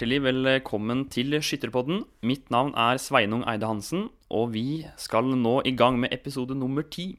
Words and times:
hjertelig 0.00 0.22
velkommen 0.24 1.02
til 1.12 1.34
Skytterpodden. 1.44 2.06
Mitt 2.24 2.46
navn 2.48 2.70
er 2.72 2.96
Sveinung 2.96 3.42
Eide 3.44 3.68
Hansen, 3.68 4.06
og 4.32 4.54
vi 4.54 4.86
skal 4.96 5.26
nå 5.36 5.58
i 5.68 5.74
gang 5.76 5.98
med 6.00 6.14
episode 6.16 6.54
nummer 6.56 6.86
ti. 6.88 7.18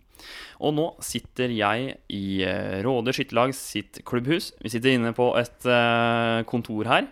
Og 0.58 0.74
nå 0.74 0.86
sitter 0.98 1.54
jeg 1.54 2.00
i 2.10 2.42
eh, 2.42 2.80
Råde 2.82 3.14
skytterlag 3.14 3.54
sitt 3.54 4.00
klubbhus. 4.02 4.56
Vi 4.66 4.72
sitter 4.74 4.96
inne 4.96 5.12
på 5.14 5.28
et 5.38 5.68
eh, 5.70 6.42
kontor 6.50 6.90
her. 6.90 7.06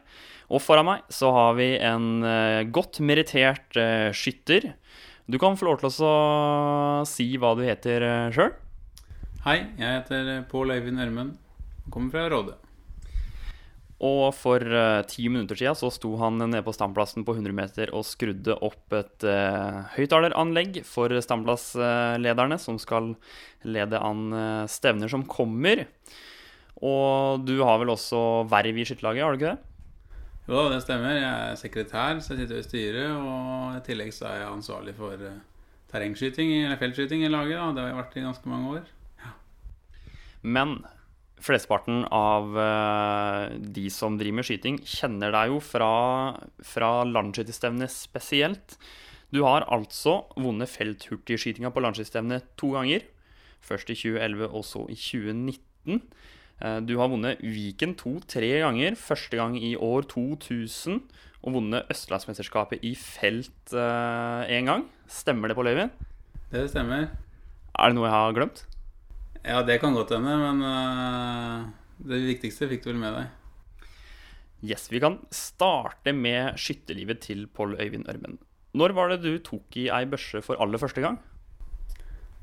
Og 0.50 0.64
foran 0.66 0.88
meg 0.88 1.04
så 1.14 1.30
har 1.36 1.54
vi 1.60 1.76
en 1.78 2.26
eh, 2.26 2.66
godt 2.66 2.98
merittert 3.06 3.78
skytter. 4.18 4.72
Du 5.30 5.38
kan 5.38 5.54
få 5.54 5.68
lov 5.68 5.84
til 5.84 5.92
å 6.02 7.06
si 7.06 7.28
hva 7.38 7.54
du 7.54 7.62
heter 7.68 8.34
sjøl. 8.34 8.58
Hei, 9.46 9.60
jeg 9.78 10.00
heter 10.00 10.34
Pål 10.50 10.80
Øyvind 10.80 11.06
Ørmen. 11.06 11.32
Kommer 11.94 12.18
fra 12.18 12.26
Råde. 12.34 12.58
Og 14.00 14.30
for 14.32 14.64
uh, 14.64 15.04
ti 15.12 15.26
minutter 15.28 15.60
siden 15.60 15.76
så 15.76 15.90
sto 15.92 16.14
han 16.22 16.38
nede 16.40 16.64
på 16.64 16.72
standplassen 16.72 17.26
på 17.28 17.36
100 17.36 17.56
meter 17.56 17.90
og 17.92 18.06
skrudde 18.08 18.56
opp 18.64 18.96
et 18.96 19.26
uh, 19.28 19.90
høyttaleranlegg 19.98 20.80
for 20.88 21.12
standplasslederne, 21.20 22.56
uh, 22.56 22.64
som 22.64 22.80
skal 22.80 23.12
lede 23.68 24.00
an 24.00 24.22
uh, 24.32 24.70
stevner 24.72 25.12
som 25.12 25.26
kommer. 25.28 25.84
Og 26.80 27.44
du 27.44 27.58
har 27.60 27.82
vel 27.82 27.92
også 27.92 28.46
verv 28.48 28.80
i 28.80 28.86
skytterlaget, 28.88 29.26
har 29.26 29.36
du 29.36 29.42
ikke 29.42 29.52
det? 29.52 29.66
Jo, 30.50 30.62
det 30.72 30.80
stemmer. 30.82 31.18
Jeg 31.20 31.52
er 31.52 31.60
sekretær, 31.60 32.22
så 32.24 32.34
jeg 32.34 32.46
sitter 32.46 32.62
i 32.62 32.66
styret. 32.66 33.12
Og 33.20 33.76
i 33.76 33.84
tillegg 33.86 34.16
så 34.16 34.30
er 34.32 34.46
jeg 34.46 34.54
ansvarlig 34.54 34.96
for 34.98 35.28
terrengskyting 35.92 36.54
eller 36.62 36.80
feltskyting 36.80 37.28
i 37.28 37.34
laget. 37.34 37.60
Da. 37.60 37.68
Det 37.76 37.84
har 37.84 37.92
jeg 37.92 38.00
vært 38.00 38.16
i 38.16 38.24
ganske 38.24 38.50
mange 38.50 38.72
år. 38.78 38.88
Ja. 39.26 39.34
Men 40.42 40.80
flesteparten 41.44 42.04
av 42.14 42.56
uh, 42.58 43.52
de 43.60 43.86
som 43.94 44.18
driver 44.20 44.40
med 44.40 44.48
skyting, 44.48 44.80
kjenner 44.88 45.34
deg 45.36 45.54
jo 45.54 45.62
fra, 45.64 45.92
fra 46.66 46.90
landskytterstevnet 47.08 47.94
spesielt. 47.94 48.76
Du 49.34 49.44
har 49.46 49.68
altså 49.70 50.24
vunnet 50.40 50.72
felthurtigskytinga 50.72 51.72
på 51.74 51.84
landskytterstevnet 51.86 52.50
to 52.60 52.74
ganger. 52.76 53.06
Først 53.66 53.92
i 53.92 53.98
2011 54.00 54.50
og 54.50 54.66
så 54.68 54.86
i 54.90 54.98
2019. 54.98 56.02
Uh, 56.60 56.80
du 56.84 56.98
har 57.00 57.12
vunnet 57.12 57.42
Viken 57.44 57.96
2 58.00 58.16
tre 58.36 58.52
ganger. 58.64 59.00
Første 59.00 59.40
gang 59.40 59.56
i 59.60 59.76
år 59.76 60.10
2000. 60.12 61.02
Og 61.40 61.56
vunnet 61.56 61.88
Østlandsmesterskapet 61.94 62.84
i 62.84 62.96
felt 63.00 63.72
én 63.72 64.66
uh, 64.66 64.72
gang. 64.74 64.90
Stemmer 65.08 65.52
det 65.52 65.56
på 65.56 65.64
Løyvin? 65.64 65.94
Det 66.52 66.66
stemmer. 66.74 67.08
Er 67.80 67.92
det 67.92 67.96
noe 67.96 68.10
jeg 68.10 68.18
har 68.18 68.36
glemt? 68.36 68.66
Ja, 69.46 69.62
det 69.64 69.80
kan 69.80 69.96
godt 69.96 70.12
hende, 70.16 70.36
men 70.42 70.64
uh, 70.66 71.68
det 72.10 72.20
viktigste 72.28 72.68
fikk 72.70 72.84
du 72.84 72.92
vel 72.92 73.02
med 73.02 73.16
deg. 73.16 73.36
Yes, 74.60 74.90
Vi 74.92 75.00
kan 75.00 75.22
starte 75.32 76.12
med 76.12 76.58
skytterlivet 76.60 77.22
til 77.24 77.46
Pål 77.48 77.78
Øyvind 77.80 78.10
Ørmen. 78.12 78.40
Når 78.76 78.94
var 78.94 79.14
det 79.14 79.22
du 79.24 79.38
tok 79.42 79.78
i 79.80 79.88
ei 79.88 80.04
børse 80.06 80.42
for 80.44 80.60
aller 80.60 80.82
første 80.82 81.02
gang? 81.02 81.18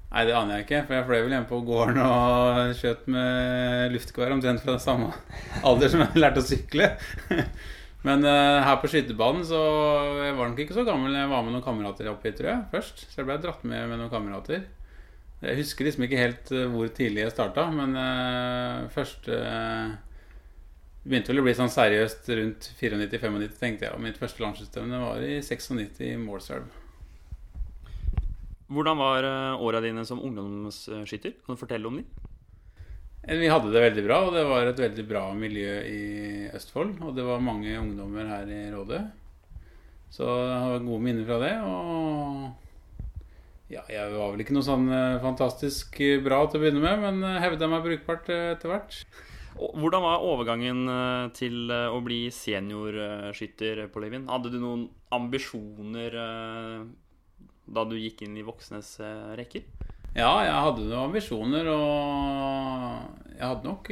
Nei, 0.06 0.22
det 0.24 0.32
aner 0.38 0.56
jeg 0.56 0.64
ikke. 0.64 0.80
For 0.86 0.96
jeg 0.96 1.06
fløy 1.06 1.18
vel 1.26 1.34
hjemme 1.34 1.50
på 1.50 1.60
gården 1.66 2.00
og 2.00 2.72
skjøt 2.78 3.04
med 3.12 3.92
luftgevær 3.92 4.32
omtrent 4.32 4.62
fra 4.64 4.78
samme 4.80 5.10
alder 5.68 5.92
som 5.92 6.06
jeg 6.06 6.22
lærte 6.22 6.40
å 6.40 6.46
sykle. 6.46 6.94
Men 8.06 8.24
uh, 8.24 8.62
her 8.64 8.80
på 8.80 8.88
skytebanen 8.88 9.44
så 9.44 9.60
jeg 10.22 10.34
var 10.38 10.48
nok 10.48 10.64
ikke 10.64 10.78
så 10.78 10.86
gammel. 10.88 11.12
Jeg 11.18 11.28
var 11.28 11.44
med 11.44 11.52
noen 11.52 11.64
kamerater 11.64 12.08
opp 12.08 12.24
hit, 12.24 12.38
tror 12.40 12.52
jeg, 12.54 12.66
først. 12.72 13.06
Så 13.10 13.20
jeg 13.20 13.28
ble 13.28 13.38
dratt 13.42 13.66
med 13.68 13.90
med 13.90 14.00
noen 14.00 14.12
kamerater. 14.12 14.64
Jeg 15.44 15.58
husker 15.58 15.84
liksom 15.84 16.06
ikke 16.06 16.20
helt 16.20 16.50
eh, 16.54 16.68
hvor 16.72 16.88
tidlig 16.96 17.26
jeg 17.26 17.34
starta, 17.34 17.66
men 17.68 17.92
uh, 17.92 18.86
først 18.92 19.28
uh, 19.28 19.92
begynte 21.04 21.30
vel 21.32 21.42
å 21.42 21.44
bli 21.44 21.54
sånn 21.58 21.72
seriøst 21.72 22.30
rundt 22.38 22.70
94-95, 22.80 23.58
tenkte 23.60 23.86
jeg. 23.86 23.92
Og 23.92 24.02
mitt 24.02 24.16
første 24.20 24.42
landslagsstevne 24.42 25.02
var 25.02 25.20
i 25.26 25.36
96 25.44 26.00
i 26.08 26.14
Målselv. 26.20 26.70
Hvordan 28.66 28.98
var 28.98 29.28
åra 29.62 29.78
dine 29.84 30.02
som 30.08 30.18
ungdomsskytter? 30.26 31.36
Kan 31.44 31.54
du 31.54 31.60
fortelle 31.60 31.86
om 31.86 32.00
dem? 32.00 32.08
Vi 33.26 33.46
hadde 33.50 33.70
det 33.74 33.82
veldig 33.82 34.02
bra, 34.06 34.18
og 34.26 34.34
det 34.34 34.42
var 34.46 34.66
et 34.66 34.80
veldig 34.80 35.04
bra 35.06 35.22
miljø 35.34 35.70
i 35.86 36.02
Østfold. 36.54 36.96
Og 37.02 37.14
det 37.14 37.24
var 37.26 37.42
mange 37.42 37.76
ungdommer 37.78 38.26
her 38.30 38.50
i 38.50 38.60
Rådet. 38.70 39.04
Så 40.14 40.26
jeg 40.26 40.60
har 40.62 40.84
gode 40.84 41.02
minner 41.02 41.26
fra 41.26 41.38
det. 41.42 41.54
Og 41.66 42.65
ja, 43.66 43.82
jeg 43.90 44.12
var 44.14 44.30
vel 44.30 44.42
ikke 44.44 44.54
noe 44.54 44.66
sånn 44.66 44.86
eh, 44.94 45.16
fantastisk 45.22 45.96
eh, 46.04 46.20
bra 46.22 46.44
til 46.46 46.60
å 46.60 46.62
begynne 46.62 46.82
med, 46.84 47.00
men 47.02 47.24
uh, 47.26 47.40
hevda 47.42 47.66
meg 47.70 47.82
brukbart 47.82 48.28
etter 48.30 48.70
hvert. 48.70 49.00
Hvordan 49.56 50.04
var 50.04 50.22
overgangen 50.28 50.82
til 51.32 51.70
å 51.72 51.96
bli 52.04 52.26
seniorskytter 52.28 53.86
på 53.88 54.02
Levin? 54.04 54.26
Hadde 54.28 54.50
du 54.52 54.58
noen 54.60 54.82
ambisjoner 55.16 56.12
da 57.64 57.84
du 57.88 57.94
gikk 57.96 58.26
inn 58.26 58.36
i 58.36 58.44
voksnes 58.44 58.90
rekker? 59.40 59.64
Ja, 60.12 60.28
jeg 60.44 60.52
hadde 60.52 60.84
noen 60.84 61.06
ambisjoner, 61.06 61.70
og 61.72 63.32
jeg 63.32 63.46
hadde 63.46 63.64
nok 63.70 63.88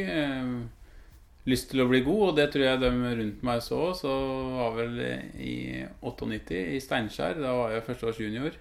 lyst 1.48 1.72
til 1.72 1.80
å 1.80 1.88
bli 1.88 2.02
god, 2.04 2.26
og 2.28 2.36
det 2.42 2.50
tror 2.52 2.66
jeg 2.66 2.84
de 2.84 2.92
rundt 3.22 3.48
meg 3.48 3.64
så. 3.64 3.80
Så 3.96 4.12
var 4.58 4.76
vel 4.76 5.00
i 5.40 5.56
98 6.04 6.60
i 6.76 6.84
Steinkjer, 6.84 7.40
da 7.40 7.56
var 7.62 7.72
jeg 7.72 7.88
første 7.88 8.12
års 8.12 8.20
junior. 8.20 8.60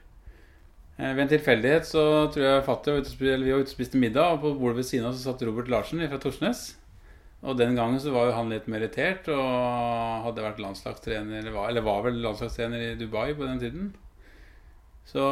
Eh, 0.98 1.10
ved 1.16 1.24
en 1.24 1.32
tilfeldighet 1.32 1.88
så 1.90 2.04
tror 2.34 2.46
jeg 2.46 2.66
fatter 2.68 3.00
vi 3.18 3.32
var 3.34 3.64
ute 3.64 3.66
og 3.66 3.74
spiste 3.74 3.98
middag, 3.98 4.36
og 4.36 4.44
på 4.44 4.54
bordet 4.60 4.84
ved 4.84 4.90
siden 4.92 5.08
av 5.10 5.16
så 5.18 5.32
satt 5.32 5.42
Robert 5.48 5.72
Larsen 5.72 6.04
fra 6.06 6.20
Torsnes. 6.22 6.76
Og 7.44 7.58
den 7.60 7.76
gangen 7.76 8.00
så 8.00 8.14
var 8.14 8.30
jo 8.30 8.38
han 8.38 8.54
litt 8.54 8.70
merittert 8.72 9.28
og 9.34 10.28
hadde 10.28 10.46
vært 10.46 10.62
landslagstrener, 10.64 11.42
eller 11.42 11.52
var, 11.56 11.72
eller 11.72 11.84
var 11.84 12.06
vel 12.06 12.22
landslagstrener 12.24 12.86
i 12.86 12.96
Dubai 13.00 13.34
på 13.36 13.44
den 13.44 13.60
tiden. 13.60 13.90
Så 15.10 15.24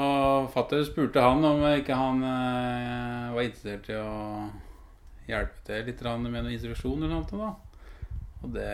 fatter 0.51 0.83
spurte 0.83 1.23
han 1.23 1.45
om 1.47 1.61
ikke 1.69 1.95
han 1.95 2.19
eh, 2.27 3.31
var 3.31 3.45
interessert 3.45 3.87
i 3.93 3.95
å 3.95 4.49
hjelpe 5.29 5.63
til 5.69 5.85
litt 5.87 6.03
med 6.03 6.35
noen 6.35 6.51
instruksjon 6.51 7.05
eller 7.05 7.21
noe. 7.21 7.23
da. 7.31 7.53
Og 8.41 8.51
det 8.57 8.73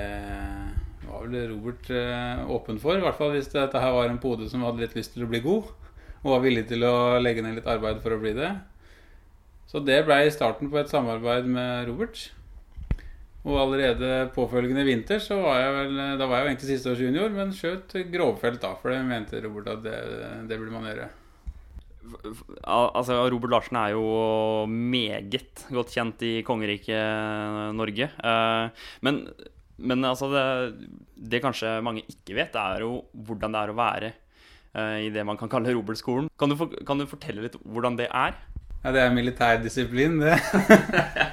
var 1.04 1.28
vel 1.28 1.52
Robert 1.52 1.92
eh, 1.94 2.42
åpen 2.50 2.80
for, 2.82 2.98
i 2.98 3.04
hvert 3.04 3.20
fall 3.20 3.36
hvis 3.36 3.52
dette 3.54 3.84
her 3.84 3.94
var 3.94 4.10
en 4.10 4.24
pode 4.24 4.50
som 4.50 4.66
hadde 4.66 4.82
litt 4.82 4.98
lyst 4.98 5.14
til 5.14 5.28
å 5.28 5.30
bli 5.30 5.44
god 5.46 5.70
og 6.28 6.34
var 6.36 6.44
villig 6.44 6.66
til 6.68 6.84
å 6.84 6.96
legge 7.24 7.44
ned 7.44 7.56
litt 7.56 7.70
arbeid 7.72 8.02
for 8.04 8.12
å 8.12 8.20
bli 8.20 8.34
det. 8.36 8.52
Så 9.68 9.80
det 9.84 10.02
blei 10.08 10.26
starten 10.32 10.68
på 10.72 10.80
et 10.80 10.92
samarbeid 10.92 11.48
med 11.52 11.88
Robert. 11.88 12.20
Og 13.48 13.56
allerede 13.62 14.28
påfølgende 14.36 14.84
vinter 14.84 15.22
så 15.24 15.38
var 15.40 15.62
jeg 15.62 15.76
vel 15.76 16.00
Da 16.20 16.26
var 16.28 16.42
jeg 16.42 16.44
jo 16.44 16.50
egentlig 16.50 16.72
siste 16.74 16.92
års 16.92 17.04
junior, 17.04 17.32
men 17.32 17.54
skjøt 17.56 17.96
grovfelt 18.12 18.60
da, 18.64 18.74
for 18.82 18.92
det 18.92 19.00
mente 19.08 19.40
Robert 19.46 19.72
at 19.78 19.86
det, 19.86 19.96
det 20.50 20.60
burde 20.60 20.76
man 20.76 20.90
gjøre. 20.90 21.08
Altså, 22.68 23.22
Robert 23.32 23.52
Larsen 23.52 23.80
er 23.80 23.96
jo 23.96 24.04
meget 24.68 25.64
godt 25.72 25.96
kjent 25.96 26.24
i 26.28 26.34
kongeriket 26.48 27.76
Norge. 27.76 28.12
Eh, 28.12 28.86
men, 29.08 29.24
men 29.80 30.08
altså 30.08 30.32
det, 30.32 30.46
det 31.36 31.44
kanskje 31.44 31.80
mange 31.84 32.04
ikke 32.08 32.36
vet, 32.40 32.56
er 32.56 32.84
jo 32.84 33.02
hvordan 33.28 33.56
det 33.56 33.64
er 33.64 33.76
å 33.76 33.80
være 33.80 34.14
Eh, 34.16 34.27
i 34.78 35.10
det 35.14 35.24
man 35.26 35.40
kan 35.40 35.50
kalle 35.52 35.74
Robelskolen. 35.74 36.30
Kan, 36.40 36.52
du 36.52 36.58
Kan, 36.60 36.74
kan, 36.86 37.02
du 37.02 37.10
fortelle 37.10 37.46
litt 37.46 37.58
hvordan 37.64 37.98
det 38.00 38.10
er? 38.12 38.38
Ja, 38.84 38.92
det 38.94 39.02
er 39.02 39.14
militærdisiplin, 39.16 40.20
det. 40.22 40.36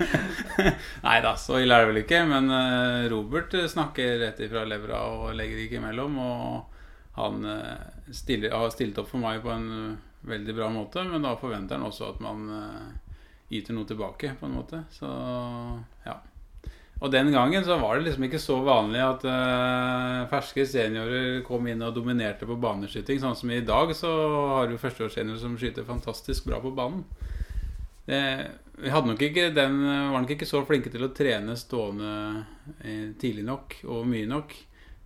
Nei 1.06 1.18
da, 1.22 1.34
så 1.38 1.60
ille 1.60 1.76
er 1.76 1.84
det 1.84 1.90
vel 1.92 2.00
ikke. 2.02 2.22
Men 2.30 2.48
eh, 2.50 3.04
Robert 3.12 3.54
snakker 3.70 4.16
rett 4.24 4.40
ifra 4.42 4.64
levra 4.66 5.04
og 5.12 5.36
legger 5.36 5.60
ikke 5.66 5.78
imellom. 5.82 6.18
Og 6.24 7.20
han 7.20 7.44
eh, 7.52 8.12
stiller, 8.16 8.56
har 8.56 8.72
stilt 8.74 8.98
opp 9.02 9.12
for 9.12 9.22
meg 9.22 9.44
på 9.44 9.52
en 9.52 9.70
veldig 10.24 10.56
bra 10.56 10.70
måte, 10.72 11.04
men 11.04 11.22
da 11.22 11.34
forventer 11.36 11.76
han 11.76 11.84
også 11.84 12.14
at 12.14 12.22
man 12.24 12.46
yter 13.52 13.76
noe 13.76 13.86
tilbake, 13.88 14.32
på 14.40 14.48
en 14.48 14.56
måte. 14.56 14.80
Så 14.94 15.10
ja. 16.06 16.16
Og 17.04 17.12
den 17.12 17.28
gangen 17.34 17.64
så 17.66 17.76
var 17.76 17.98
det 17.98 18.06
liksom 18.06 18.24
ikke 18.24 18.40
så 18.40 18.54
vanlig 18.64 19.02
at 19.04 19.24
uh, 19.28 20.24
ferske 20.30 20.64
seniorer 20.64 21.42
kom 21.44 21.66
inn 21.68 21.84
og 21.84 21.92
dominerte 21.98 22.48
på 22.48 22.56
baneskyting. 22.56 23.20
Sånn 23.20 23.36
som 23.36 23.52
i 23.52 23.60
dag, 23.60 23.92
så 23.96 24.10
har 24.54 24.70
du 24.70 24.78
førsteårsseniorer 24.80 25.42
som 25.42 25.58
skyter 25.60 25.84
fantastisk 25.84 26.48
bra 26.48 26.62
på 26.64 26.72
banen. 26.72 27.04
Det, 28.08 28.20
vi 28.80 28.92
hadde 28.92 29.10
nok 29.10 29.24
ikke 29.24 29.50
den, 29.56 29.82
var 29.84 30.24
nok 30.24 30.32
ikke 30.32 30.48
så 30.48 30.62
flinke 30.68 30.92
til 30.92 31.04
å 31.04 31.12
trene 31.16 31.56
stående 31.60 32.14
eh, 32.84 33.12
tidlig 33.20 33.44
nok 33.48 33.76
og 33.84 34.08
mye 34.08 34.28
nok 34.28 34.56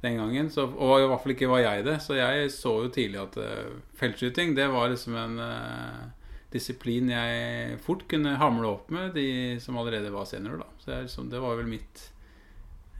den 0.02 0.20
gangen. 0.22 0.52
Så, 0.54 0.68
og 0.70 1.02
i 1.02 1.08
hvert 1.10 1.24
fall 1.24 1.34
ikke 1.34 1.50
var 1.50 1.64
jeg 1.64 1.86
det. 1.88 1.98
Så 2.04 2.14
jeg 2.18 2.52
så 2.54 2.76
jo 2.84 2.92
tidlig 2.94 3.24
at 3.24 3.40
uh, 3.42 3.74
feltskyting 3.98 4.54
det 4.58 4.70
var 4.70 4.94
liksom 4.94 5.18
en 5.18 5.42
uh, 5.42 6.06
disiplin 6.52 7.10
jeg 7.12 7.78
fort 7.84 8.06
kunne 8.08 8.38
hamle 8.40 8.70
opp 8.70 8.92
med 8.94 9.12
de 9.16 9.58
som 9.62 9.76
allerede 9.80 10.12
var 10.14 10.28
seniorer. 10.28 10.62
Da. 10.62 10.68
Så 10.82 11.00
liksom, 11.04 11.28
det 11.32 11.42
var 11.42 11.58
vel 11.58 11.68
mitt 11.70 12.04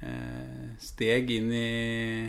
eh, 0.05 0.75
steg 0.83 1.33
inn 1.33 1.53
i 1.55 2.29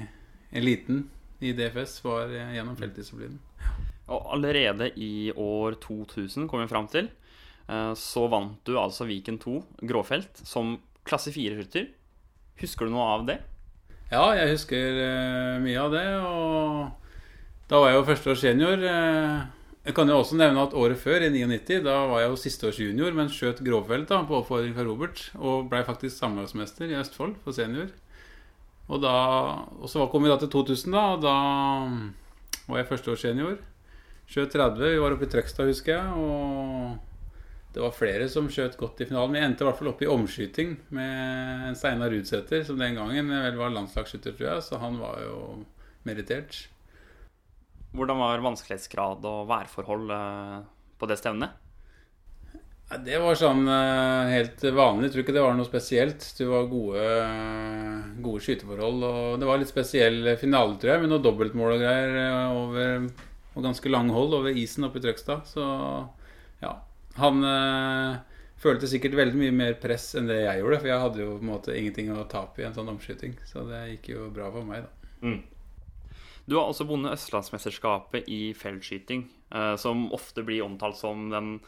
eliten 0.56 1.06
i 1.39 1.54
DFS, 1.56 2.00
var 2.04 2.31
gjennom 2.31 2.77
feltdisiplinen. 2.80 3.39
Og 4.10 4.31
allerede 4.33 4.89
i 4.98 5.30
år 5.38 5.77
2000, 5.83 6.48
kom 6.50 6.63
vi 6.63 6.71
fram 6.71 6.89
til, 6.92 7.12
eh, 7.69 7.94
så 7.94 8.25
vant 8.31 8.57
du 8.66 8.77
altså 8.80 9.07
Viken 9.07 9.38
2 9.39 9.60
gråfelt 9.92 10.42
som 10.44 10.77
klasse 11.06 11.31
4-skytter. 11.36 11.88
Husker 12.60 12.88
du 12.88 12.95
noe 12.95 13.07
av 13.13 13.27
det? 13.30 13.39
Ja, 14.10 14.25
jeg 14.33 14.56
husker 14.56 15.00
eh, 15.04 15.62
mye 15.62 15.80
av 15.83 15.94
det. 15.94 16.07
Og 16.25 17.69
da 17.69 17.80
var 17.80 17.92
jeg 17.92 18.00
jo 18.00 18.07
førsteårs 18.10 18.44
senior. 18.44 18.83
Eh, 18.89 19.59
jeg 19.86 19.96
kan 19.96 20.10
jo 20.12 20.18
også 20.20 20.38
nevne 20.38 20.66
at 20.68 20.76
året 20.76 21.00
før, 21.00 21.24
i 21.24 21.31
99, 21.31 21.80
da 21.86 21.96
var 22.12 22.24
jeg 22.24 22.30
jo 22.34 22.40
sisteårsjunior, 22.44 23.16
men 23.16 23.31
skjøt 23.31 23.64
grovfelt 23.66 24.10
da, 24.12 24.22
på 24.28 24.42
oppfordring 24.42 24.76
fra 24.76 24.86
Robert. 24.88 25.24
Og 25.40 25.70
blei 25.72 25.81
faktisk 25.88 26.18
samlagsmester 26.18 26.92
i 26.92 26.98
Østfold 27.00 27.38
for 27.46 27.56
senior. 27.56 27.90
Og, 28.90 29.00
da, 29.04 29.14
og 29.80 29.90
så 29.92 30.08
kom 30.12 30.26
vi 30.26 30.31
da 30.31 30.40
til 30.42 30.52
2000, 30.52 30.96
da, 30.96 31.04
og 31.16 31.24
da 31.24 31.36
var 32.70 32.81
jeg 32.81 32.90
førsteårssenior. 32.90 33.60
Skjøt 34.30 34.58
30. 34.58 34.84
Vi 34.94 35.02
var 35.02 35.16
oppe 35.16 35.26
i 35.26 35.31
Trøgstad, 35.31 35.70
husker 35.72 35.96
jeg. 35.96 36.18
og 36.18 36.98
det 37.74 37.84
var 37.84 37.94
flere 37.94 38.26
som 38.34 38.50
skjøt 38.50 38.78
godt 38.80 39.04
i 39.04 39.08
finalen. 39.10 39.36
Vi 39.38 39.42
endte 39.46 39.64
i 39.64 39.68
hvert 39.68 39.78
fall 39.78 39.92
opp 39.92 40.02
i 40.02 40.10
omskyting 40.10 40.74
med 40.96 41.78
Steinar 41.78 42.10
Rudsæter, 42.12 42.66
som 42.66 42.81
den 42.81 42.98
gangen 42.98 43.30
vel 43.30 43.60
var 43.62 43.74
landslagsskytter, 43.76 44.34
tror 44.36 44.50
jeg, 44.50 44.66
så 44.66 44.81
han 44.81 44.98
var 45.02 45.22
jo 45.22 45.40
merittert. 46.10 46.64
Hvordan 47.96 48.22
var 48.22 48.46
vanskelighetsgrad 48.46 49.26
og 49.26 49.48
værforhold 49.50 50.14
eh, 50.14 50.60
på 51.00 51.10
det 51.10 51.18
stevnet? 51.20 51.58
Det 52.90 53.20
var 53.22 53.38
sånn 53.38 53.68
eh, 53.70 54.32
helt 54.34 54.64
vanlig. 54.74 55.08
Jeg 55.08 55.14
tror 55.14 55.24
ikke 55.24 55.34
det 55.36 55.44
var 55.46 55.58
noe 55.58 55.68
spesielt. 55.68 56.24
Det 56.38 56.48
var 56.50 56.70
gode, 56.72 57.04
gode 58.26 58.42
skyteforhold. 58.42 59.04
Og 59.06 59.36
det 59.42 59.50
var 59.50 59.62
litt 59.62 59.70
spesiell 59.70 60.32
finale, 60.42 60.78
tror 60.82 60.96
jeg, 60.96 61.04
med 61.04 61.14
noe 61.14 61.22
dobbeltmål 61.22 61.76
og 61.76 61.84
greier 61.84 62.18
eh, 62.24 62.56
over, 62.58 63.06
og 63.54 63.68
ganske 63.68 63.94
lang 63.94 64.10
hold 64.14 64.34
over 64.40 64.58
isen 64.58 64.88
oppe 64.90 64.98
i 64.98 65.06
Trøgstad. 65.06 65.46
Så 65.52 65.68
ja, 66.64 66.74
han 67.22 67.46
øh, 67.46 68.18
følte 68.58 68.90
sikkert 68.90 69.20
veldig 69.22 69.38
mye 69.38 69.54
mer 69.62 69.78
press 69.82 70.12
enn 70.18 70.30
det 70.32 70.42
jeg 70.42 70.64
gjorde. 70.64 70.82
For 70.82 70.90
jeg 70.90 71.06
hadde 71.06 71.24
jo 71.24 71.36
på 71.36 71.46
en 71.46 71.54
måte 71.54 71.78
ingenting 71.78 72.10
å 72.16 72.26
tape 72.32 72.64
i 72.64 72.68
en 72.72 72.78
sånn 72.78 72.90
omskyting. 72.96 73.38
Så 73.46 73.70
det 73.70 73.86
gikk 73.94 74.16
jo 74.16 74.32
bra 74.34 74.50
for 74.56 74.66
meg, 74.66 74.90
da. 74.90 75.14
Mm. 75.30 75.40
Du 76.50 76.56
har 76.57 76.66
også 76.66 76.88
vunnet 76.90 77.13
Østlandsmesterskapet 77.13 78.30
i 78.31 78.54
feltskyting, 78.57 79.28
øh, 79.54 79.75
som 79.78 80.07
ofte 80.16 80.42
blir 80.46 80.66
omtalt 80.66 80.98
som 80.98 81.28
den 81.30 81.60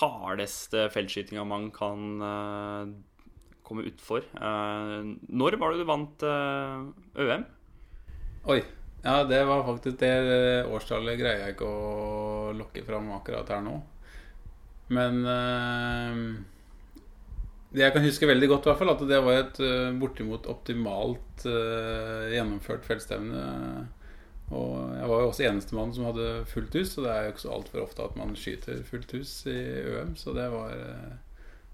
hardeste 0.00 0.88
feltskytinga 0.92 1.44
man 1.44 1.68
kan 1.74 2.22
øh, 2.24 2.94
komme 3.66 3.84
utfor. 3.90 4.22
når 5.28 5.56
var 5.58 5.72
det 5.72 5.80
du 5.80 5.84
vant 5.84 6.22
ØM? 7.18 7.44
Oi. 8.46 8.60
Ja, 9.04 9.24
det 9.26 9.40
var 9.46 9.64
faktisk 9.66 9.98
det 10.00 10.66
årstallet 10.70 11.18
greier 11.18 11.42
jeg 11.42 11.54
ikke 11.54 11.66
å 11.66 12.52
lokke 12.54 12.84
fram 12.86 13.10
akkurat 13.14 13.50
her 13.50 13.64
nå. 13.66 13.74
Men 14.94 15.18
det 17.74 17.82
jeg 17.82 17.94
kan 17.94 18.06
huske 18.06 18.30
veldig 18.30 18.48
godt, 18.52 18.66
i 18.66 18.70
hvert 18.70 18.78
fall, 18.78 18.94
at 18.94 19.04
det 19.10 19.20
var 19.26 19.40
et 19.40 19.60
bortimot 19.98 20.46
optimalt 20.50 21.46
gjennomført 21.46 22.86
feltstevne. 22.86 23.42
Og 24.54 24.94
jeg 24.94 25.08
var 25.10 25.22
jo 25.22 25.30
også 25.30 25.46
enestemann 25.48 25.94
som 25.94 26.06
hadde 26.06 26.26
fullt 26.46 26.76
hus, 26.78 26.92
og 26.98 27.06
det 27.06 27.12
er 27.12 27.24
jo 27.24 27.32
ikke 27.32 27.44
så 27.46 27.54
altfor 27.56 27.82
ofte 27.82 28.04
at 28.04 28.18
man 28.18 28.36
skyter 28.38 28.84
fullt 28.86 29.16
hus 29.16 29.32
i 29.50 29.56
ØM, 29.82 30.12
så 30.18 30.34
det 30.36 30.46
var 30.52 30.76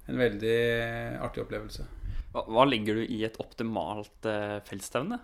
en 0.09 0.23
veldig 0.23 0.57
artig 1.21 1.45
opplevelse. 1.45 1.85
Hva, 2.33 2.47
hva 2.49 2.65
legger 2.65 2.97
du 2.97 3.05
i 3.05 3.21
et 3.29 3.37
optimalt 3.43 4.31
feltstevne? 4.69 5.21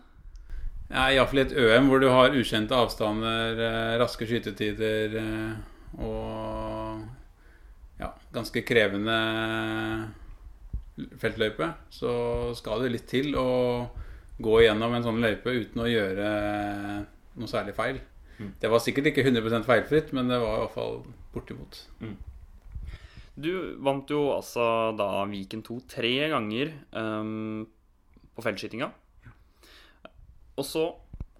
Ja, 0.88 1.08
Iallfall 1.12 1.42
i 1.42 1.46
et 1.46 1.56
ØM 1.56 1.88
hvor 1.88 2.00
du 2.00 2.08
har 2.12 2.36
ukjente 2.36 2.76
avstander, 2.76 3.60
raske 4.00 4.28
skytetider 4.28 5.16
og 6.04 7.02
ja, 7.98 8.12
ganske 8.32 8.62
krevende 8.68 9.18
feltløype, 11.20 11.72
så 11.92 12.12
skal 12.58 12.84
det 12.84 12.92
litt 12.94 13.08
til 13.10 13.36
å 13.38 13.50
gå 14.38 14.60
gjennom 14.64 14.94
en 14.94 15.04
sånn 15.06 15.20
løype 15.22 15.52
uten 15.52 15.82
å 15.82 15.90
gjøre 15.90 16.32
noe 17.38 17.50
særlig 17.50 17.74
feil. 17.76 18.00
Mm. 18.38 18.52
Det 18.62 18.70
var 18.70 18.82
sikkert 18.82 19.10
ikke 19.10 19.24
100% 19.26 19.66
feilfritt, 19.66 20.12
men 20.14 20.30
det 20.30 20.38
var 20.42 20.56
i 20.56 20.60
hvert 20.62 20.76
fall 20.76 21.00
bortimot. 21.34 21.80
Mm. 22.02 22.16
Du 23.38 23.52
vant 23.86 24.10
jo 24.10 24.32
altså 24.34 24.64
da 24.98 25.24
Viken 25.30 25.62
2 25.66 25.80
tre 25.90 26.28
ganger 26.32 26.72
um, 26.98 27.66
på 28.34 28.42
feltskytinga. 28.42 28.88
Og 30.58 30.64
så 30.66 30.84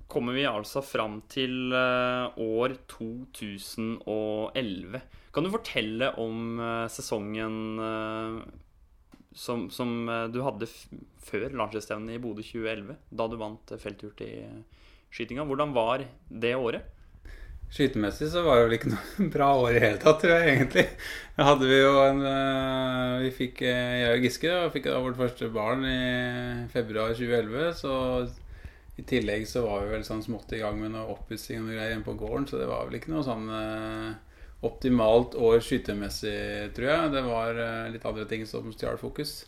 kommer 0.08 0.32
vi 0.38 0.46
altså 0.48 0.80
fram 0.82 1.22
til 1.30 1.72
uh, 1.74 2.30
år 2.38 2.76
2011. 2.90 5.00
Kan 5.34 5.44
du 5.44 5.50
fortelle 5.52 6.12
om 6.22 6.60
uh, 6.62 6.86
sesongen 6.90 7.78
uh, 7.82 8.40
som, 9.34 9.70
som 9.70 10.10
du 10.32 10.42
hadde 10.42 10.66
før 11.22 11.50
landslagsstevnet 11.52 12.14
i 12.16 12.18
Bodø 12.22 12.42
2011, 12.46 12.96
da 13.10 13.26
du 13.28 13.36
vant 13.38 13.72
felthurtigskytinga? 15.08 15.44
Hvordan 15.44 15.74
var 15.74 16.06
det 16.28 16.54
året? 16.56 16.82
Skytemessig 17.70 18.30
så 18.32 18.42
var 18.42 18.56
det 18.56 18.64
vel 18.64 18.76
ikke 18.78 18.92
noe 18.94 19.28
bra 19.34 19.48
år 19.60 19.76
i 19.76 19.80
hele 19.82 19.98
tatt, 20.00 20.20
tror 20.22 20.38
jeg 20.38 20.54
egentlig. 20.54 20.86
Da 21.36 21.44
hadde 21.50 21.66
vi 21.68 21.80
jo 21.82 21.98
en 22.00 22.22
Vi 23.22 23.30
fikk, 23.30 23.60
jeg 23.62 24.12
og 24.14 24.24
Giske 24.24 24.48
da, 24.48 24.70
fikk 24.72 24.88
da 24.88 25.00
vårt 25.04 25.18
første 25.18 25.50
barn 25.52 25.84
i 25.84 26.68
februar 26.72 27.12
2011, 27.12 27.74
så 27.76 27.94
i 28.98 29.04
tillegg 29.06 29.44
så 29.46 29.62
var 29.66 29.84
vi 29.84 29.92
vel 29.92 30.06
sånn 30.06 30.24
smått 30.24 30.56
i 30.56 30.62
gang 30.62 30.80
med 30.80 30.94
noe 30.94 31.12
oppussing 31.12 31.60
og 31.60 31.68
noe 31.68 31.76
greier 31.76 31.92
hjemme 31.92 32.08
på 32.08 32.16
gården, 32.18 32.48
så 32.48 32.58
det 32.58 32.66
var 32.66 32.88
vel 32.88 32.98
ikke 32.98 33.12
noe 33.12 33.22
sånn 33.26 33.46
eh, 33.52 34.40
optimalt 34.66 35.36
år 35.38 35.60
skytemessig, 35.62 36.72
tror 36.74 36.88
jeg. 36.88 37.12
Det 37.12 37.22
var 37.28 37.60
eh, 37.62 37.92
litt 37.94 38.08
andre 38.08 38.26
ting 38.26 38.42
som 38.48 38.72
stjal 38.74 38.98
fokus. 38.98 39.44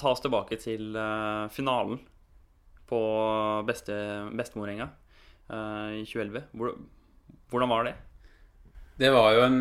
Ta 0.00 0.16
oss 0.16 0.24
tilbake 0.24 0.58
til 0.58 0.96
eh, 0.98 1.46
finalen 1.54 2.00
på 2.88 3.00
beste, 3.66 3.94
Bestemorenga 4.36 4.88
eh, 5.48 6.00
i 6.00 6.04
2011. 6.06 6.44
Hvor, 6.52 6.76
hvordan 7.50 7.72
var 7.72 7.88
det? 7.88 7.94
Det 8.96 9.10
var 9.12 9.34
jo 9.36 9.42
en 9.44 9.58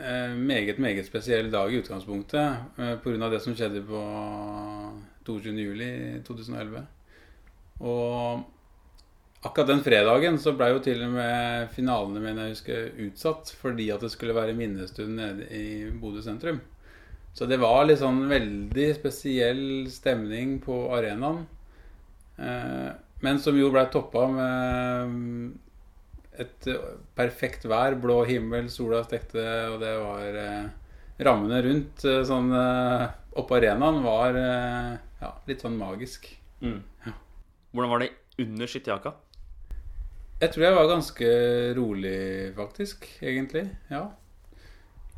eh, 0.00 0.36
meget, 0.36 0.78
meget 0.80 1.06
spesiell 1.06 1.50
dag 1.52 1.72
i 1.72 1.80
utgangspunktet 1.82 2.78
eh, 2.78 2.94
pga. 3.04 3.28
det 3.28 3.40
som 3.44 3.56
skjedde 3.56 3.82
på 3.84 4.04
22.07.2011. 5.28 6.86
Og 7.84 8.40
akkurat 9.44 9.68
den 9.68 9.84
fredagen 9.84 10.38
så 10.40 10.54
blei 10.56 10.70
jo 10.72 10.80
til 10.82 11.04
og 11.04 11.12
med 11.18 11.68
finalene 11.76 12.22
mine 12.24 12.48
jeg 12.48 12.56
husker, 12.56 12.88
utsatt 13.04 13.52
fordi 13.60 13.90
at 13.92 14.02
det 14.02 14.10
skulle 14.14 14.36
være 14.36 14.56
minnestund 14.56 15.20
nede 15.20 15.50
i 15.52 15.90
Bodø 15.92 16.24
sentrum. 16.24 16.62
Så 17.36 17.46
det 17.46 17.60
var 17.60 17.84
litt 17.86 18.00
sånn 18.00 18.24
veldig 18.30 18.88
spesiell 18.96 19.62
stemning 19.92 20.56
på 20.64 20.86
arenaen. 20.96 21.44
Eh, 22.38 22.90
men 23.24 23.40
som 23.42 23.58
jo 23.58 23.70
blei 23.74 23.86
toppa 23.92 24.26
med 24.30 25.56
et 26.38 26.68
perfekt 27.18 27.66
vær, 27.66 27.96
blå 27.98 28.20
himmel, 28.28 28.68
sola 28.70 29.02
stekte, 29.06 29.42
og 29.72 29.80
det 29.82 29.94
var 29.98 30.42
eh, 30.44 30.68
Rammene 31.26 31.58
rundt 31.64 32.04
eh, 32.06 32.20
sånn 32.26 32.52
oppå 33.38 33.56
arenaen 33.58 34.04
var 34.04 34.36
ja, 34.38 35.32
litt 35.50 35.64
sånn 35.64 35.78
magisk. 35.78 36.28
Mm. 36.62 36.78
Ja. 37.06 37.14
Hvordan 37.74 37.90
var 37.92 38.04
det 38.04 38.12
under 38.42 38.70
skytterjakka? 38.70 39.12
Jeg 40.38 40.52
tror 40.54 40.64
jeg 40.64 40.74
var 40.76 40.86
ganske 40.86 41.28
rolig, 41.74 42.18
faktisk. 42.54 43.06
Egentlig. 43.18 43.64
Ja. 43.90 44.04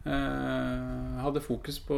Eh, 0.06 1.20
hadde 1.20 1.42
fokus 1.44 1.76
på 1.84 1.96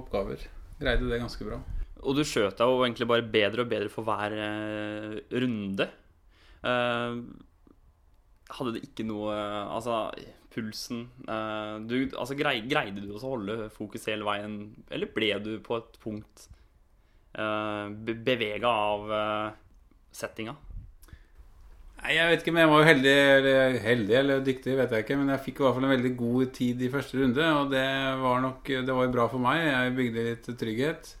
oppgaver. 0.00 0.42
Greide 0.80 1.06
det 1.06 1.20
ganske 1.22 1.46
bra. 1.46 1.60
Og 2.02 2.18
du 2.18 2.24
skjøt 2.26 2.58
deg 2.58 2.70
jo 2.70 2.82
egentlig 2.82 3.08
bare 3.10 3.32
bedre 3.34 3.64
og 3.64 3.70
bedre 3.70 3.90
for 3.92 4.06
hver 4.06 4.34
eh, 4.34 5.18
runde. 5.42 5.88
Eh, 6.66 7.18
hadde 8.52 8.72
det 8.76 8.82
ikke 8.86 9.06
noe 9.08 9.34
Altså, 9.72 9.98
pulsen 10.52 11.06
eh, 11.24 11.76
du, 11.88 11.96
altså, 12.10 12.36
grei, 12.38 12.58
greide 12.68 13.04
du 13.04 13.14
å 13.14 13.22
holde 13.22 13.70
fokus 13.74 14.08
hele 14.10 14.26
veien, 14.26 14.58
eller 14.92 15.14
ble 15.14 15.30
du 15.44 15.54
på 15.64 15.78
et 15.78 15.96
punkt 16.02 16.48
uh, 17.38 17.88
bevega 17.92 18.68
av 18.68 19.08
uh, 19.08 19.48
settinga? 20.12 20.54
Nei, 22.02 22.16
Jeg 22.18 22.28
vet 22.28 22.42
ikke 22.42 22.54
men 22.54 22.64
jeg 22.64 22.72
var 22.72 22.86
heldig 22.90 23.16
eller, 23.38 23.80
heldig 23.86 24.18
eller 24.18 24.44
dyktig, 24.44 24.76
vet 24.76 24.92
jeg 24.92 25.06
ikke. 25.06 25.18
Men 25.20 25.32
jeg 25.32 25.44
fikk 25.46 25.60
i 25.60 25.64
hvert 25.64 25.76
fall 25.78 25.86
en 25.86 25.94
veldig 25.94 26.14
god 26.18 26.54
tid 26.58 26.82
i 26.82 26.92
første 26.92 27.20
runde, 27.20 27.50
og 27.60 27.72
det 27.72 27.88
var 28.26 28.42
nok 28.42 28.72
det 28.74 28.96
var 28.98 29.12
bra 29.16 29.28
for 29.30 29.44
meg. 29.44 29.62
Jeg 29.68 29.98
bygde 30.00 30.28
litt 30.28 30.50
trygghet. 30.58 31.12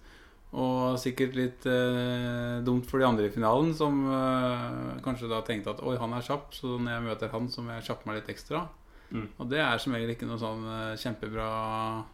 Og 0.52 0.98
sikkert 1.00 1.36
litt 1.38 1.64
eh, 1.64 2.58
dumt 2.64 2.84
for 2.84 3.00
de 3.00 3.06
andre 3.08 3.30
i 3.30 3.32
finalen, 3.32 3.70
som 3.72 4.02
eh, 4.04 4.98
kanskje 5.04 5.30
da 5.30 5.40
tenkte 5.46 5.72
at 5.72 5.80
oi, 5.80 5.94
han 5.96 6.12
er 6.12 6.24
kjapp, 6.26 6.50
så 6.52 6.74
når 6.76 6.92
jeg 6.92 7.04
møter 7.06 7.30
han, 7.32 7.46
så 7.48 7.64
må 7.64 7.72
jeg 7.72 7.86
kjappe 7.86 8.08
meg 8.08 8.18
litt 8.18 8.32
ekstra. 8.34 8.66
Mm. 9.12 9.28
Og 9.40 9.48
det 9.48 9.62
er 9.64 9.80
som 9.80 9.94
regel 9.96 10.12
ikke 10.12 10.28
noe 10.28 10.40
sånn 10.40 10.66
eh, 10.68 10.98
kjempebra 11.00 11.46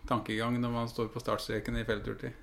tankegang 0.07 0.59
når 0.63 0.75
man 0.75 0.91
står 0.91 1.11
på 1.11 1.23
startstreken 1.23 1.81
i 1.81 1.87
felturtid. 1.89 2.37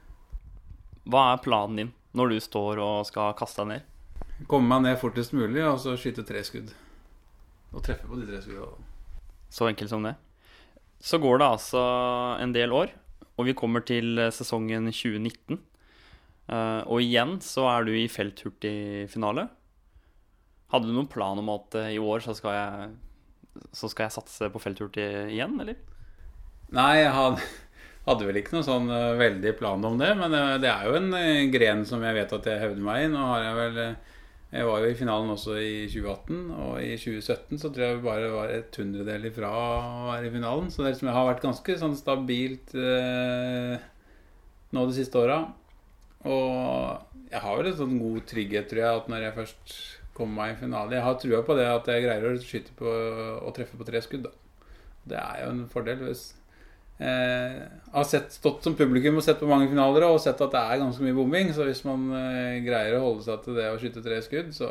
Hva 1.08 1.30
er 1.34 1.44
planen 1.46 1.80
din 1.80 1.94
når 2.16 2.34
du 2.34 2.40
står 2.44 2.82
og 2.84 3.08
skal 3.08 3.32
kaste 3.40 3.64
deg 3.64 3.72
ned? 3.72 4.18
Komme 4.52 4.68
meg 4.74 4.84
ned 4.84 5.00
fortest 5.00 5.36
mulig 5.36 5.64
og 5.64 5.78
så 5.80 5.96
skyte 6.00 6.26
tre 6.28 6.42
skudd. 6.44 6.74
Og 7.72 7.84
treffe 7.84 8.08
på 8.10 8.20
de 8.20 8.28
tre 8.28 8.42
skuddene. 8.44 8.84
Så 9.48 9.70
enkelt 9.70 9.94
som 9.94 10.04
det. 10.04 10.18
Så 11.00 11.22
går 11.24 11.40
det 11.40 11.48
altså 11.48 11.86
en 12.44 12.52
del 12.56 12.76
år, 12.76 12.92
og 13.40 13.48
vi 13.48 13.56
kommer 13.56 13.84
til 13.88 14.20
sesongen 14.36 14.92
2019. 14.92 15.60
Eh, 16.46 16.82
og 16.86 17.02
igjen 17.02 17.38
så 17.44 17.66
er 17.72 17.88
du 17.88 17.94
i 17.98 18.08
felthurtigfinale. 18.12 19.48
Hadde 20.74 20.90
du 20.90 20.96
noen 20.96 21.10
plan 21.10 21.40
om 21.42 21.52
at 21.54 21.78
eh, 21.80 21.94
i 21.96 22.02
år 22.02 22.24
så 22.26 22.36
skal 22.38 22.58
jeg, 22.58 22.90
så 23.74 23.90
skal 23.92 24.08
jeg 24.08 24.18
satse 24.18 24.50
på 24.54 24.62
felthurtig 24.62 25.06
igjen, 25.34 25.58
eller? 25.62 25.78
Nei, 26.76 26.92
jeg 27.04 27.14
hadde, 27.14 27.46
hadde 28.10 28.28
vel 28.28 28.42
ikke 28.42 28.58
noe 28.58 28.66
sånn 28.68 28.90
eh, 28.94 29.14
veldig 29.22 29.56
plan 29.60 29.86
om 29.88 29.98
det. 30.02 30.12
Men 30.20 30.36
eh, 30.38 30.58
det 30.64 30.72
er 30.72 30.90
jo 30.90 31.00
en 31.00 31.54
gren 31.54 31.86
som 31.88 32.04
jeg 32.06 32.18
vet 32.20 32.36
at 32.38 32.52
jeg 32.52 32.62
hevder 32.62 32.86
meg 32.90 33.06
i. 33.06 33.10
Nå 33.14 33.32
har 33.32 33.48
jeg 33.50 33.58
vel 33.62 33.82
Jeg 34.56 34.68
var 34.70 34.80
jo 34.80 34.88
i 34.88 34.96
finalen 34.96 35.34
også 35.34 35.58
i 35.60 35.74
2018, 35.92 36.44
og 36.64 36.76
i 36.80 36.94
2017 36.96 37.60
så 37.60 37.72
tror 37.74 37.86
jeg 37.86 38.04
bare 38.06 38.30
var 38.32 38.54
et 38.54 38.78
hundredel 38.80 39.26
ifra 39.28 39.50
å 39.52 39.66
være 40.14 40.30
i 40.30 40.34
finalen. 40.38 40.70
Så 40.72 40.82
det 40.82 40.88
er 40.88 40.94
liksom, 40.94 41.10
jeg 41.10 41.18
har 41.18 41.28
vært 41.28 41.44
ganske 41.44 41.78
sånn 41.82 41.98
stabilt 42.00 42.76
eh, 42.78 43.76
nå 44.72 44.86
de 44.88 44.96
siste 44.96 45.20
åra. 45.20 45.42
Og 46.26 47.28
jeg 47.32 47.44
har 47.44 47.60
vel 47.60 47.70
en 47.72 47.78
sånn 47.82 48.00
god 48.02 48.26
trygghet, 48.30 48.70
tror 48.72 48.82
jeg, 48.82 49.02
at 49.02 49.12
når 49.12 49.28
jeg 49.28 49.38
først 49.40 49.76
kommer 50.16 50.40
meg 50.40 50.54
i 50.54 50.60
finale 50.62 50.96
Jeg 50.96 51.04
har 51.04 51.18
trua 51.20 51.42
på 51.44 51.56
det 51.58 51.66
at 51.68 51.90
jeg 51.92 52.06
greier 52.06 52.26
å 52.30 52.36
skyte 52.40 52.76
på 52.80 52.88
og 52.88 53.52
treffe 53.58 53.78
på 53.78 53.88
tre 53.88 54.02
skudd. 54.02 54.30
Da. 54.30 54.34
Det 55.06 55.22
er 55.22 55.44
jo 55.44 55.52
en 55.52 55.64
fordel. 55.70 56.06
hvis 56.08 56.26
Eh, 56.98 57.64
har 57.92 58.04
sett, 58.04 58.32
stått 58.32 58.64
som 58.64 58.76
publikum 58.76 59.18
og 59.20 59.24
sett 59.26 59.42
på 59.42 59.50
mange 59.50 59.68
finaler 59.68 60.06
og 60.08 60.22
sett 60.24 60.40
at 60.40 60.54
det 60.54 60.62
er 60.62 60.80
ganske 60.80 61.04
mye 61.04 61.16
bombing. 61.18 61.52
Så 61.56 61.68
hvis 61.68 61.84
man 61.88 62.08
eh, 62.16 62.62
greier 62.66 62.98
å 62.98 63.06
holde 63.10 63.26
seg 63.28 63.42
til 63.44 63.58
det 63.60 63.70
å 63.72 63.80
skyte 63.82 64.04
tre 64.06 64.20
skudd, 64.24 64.54
så 64.56 64.70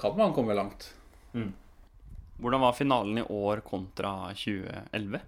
kan 0.00 0.16
man 0.18 0.34
komme 0.36 0.56
langt. 0.56 0.90
Hvordan 2.38 2.62
var 2.62 2.76
finalen 2.78 3.20
i 3.20 3.26
år 3.34 3.64
kontra 3.66 4.30
2011? 4.38 5.20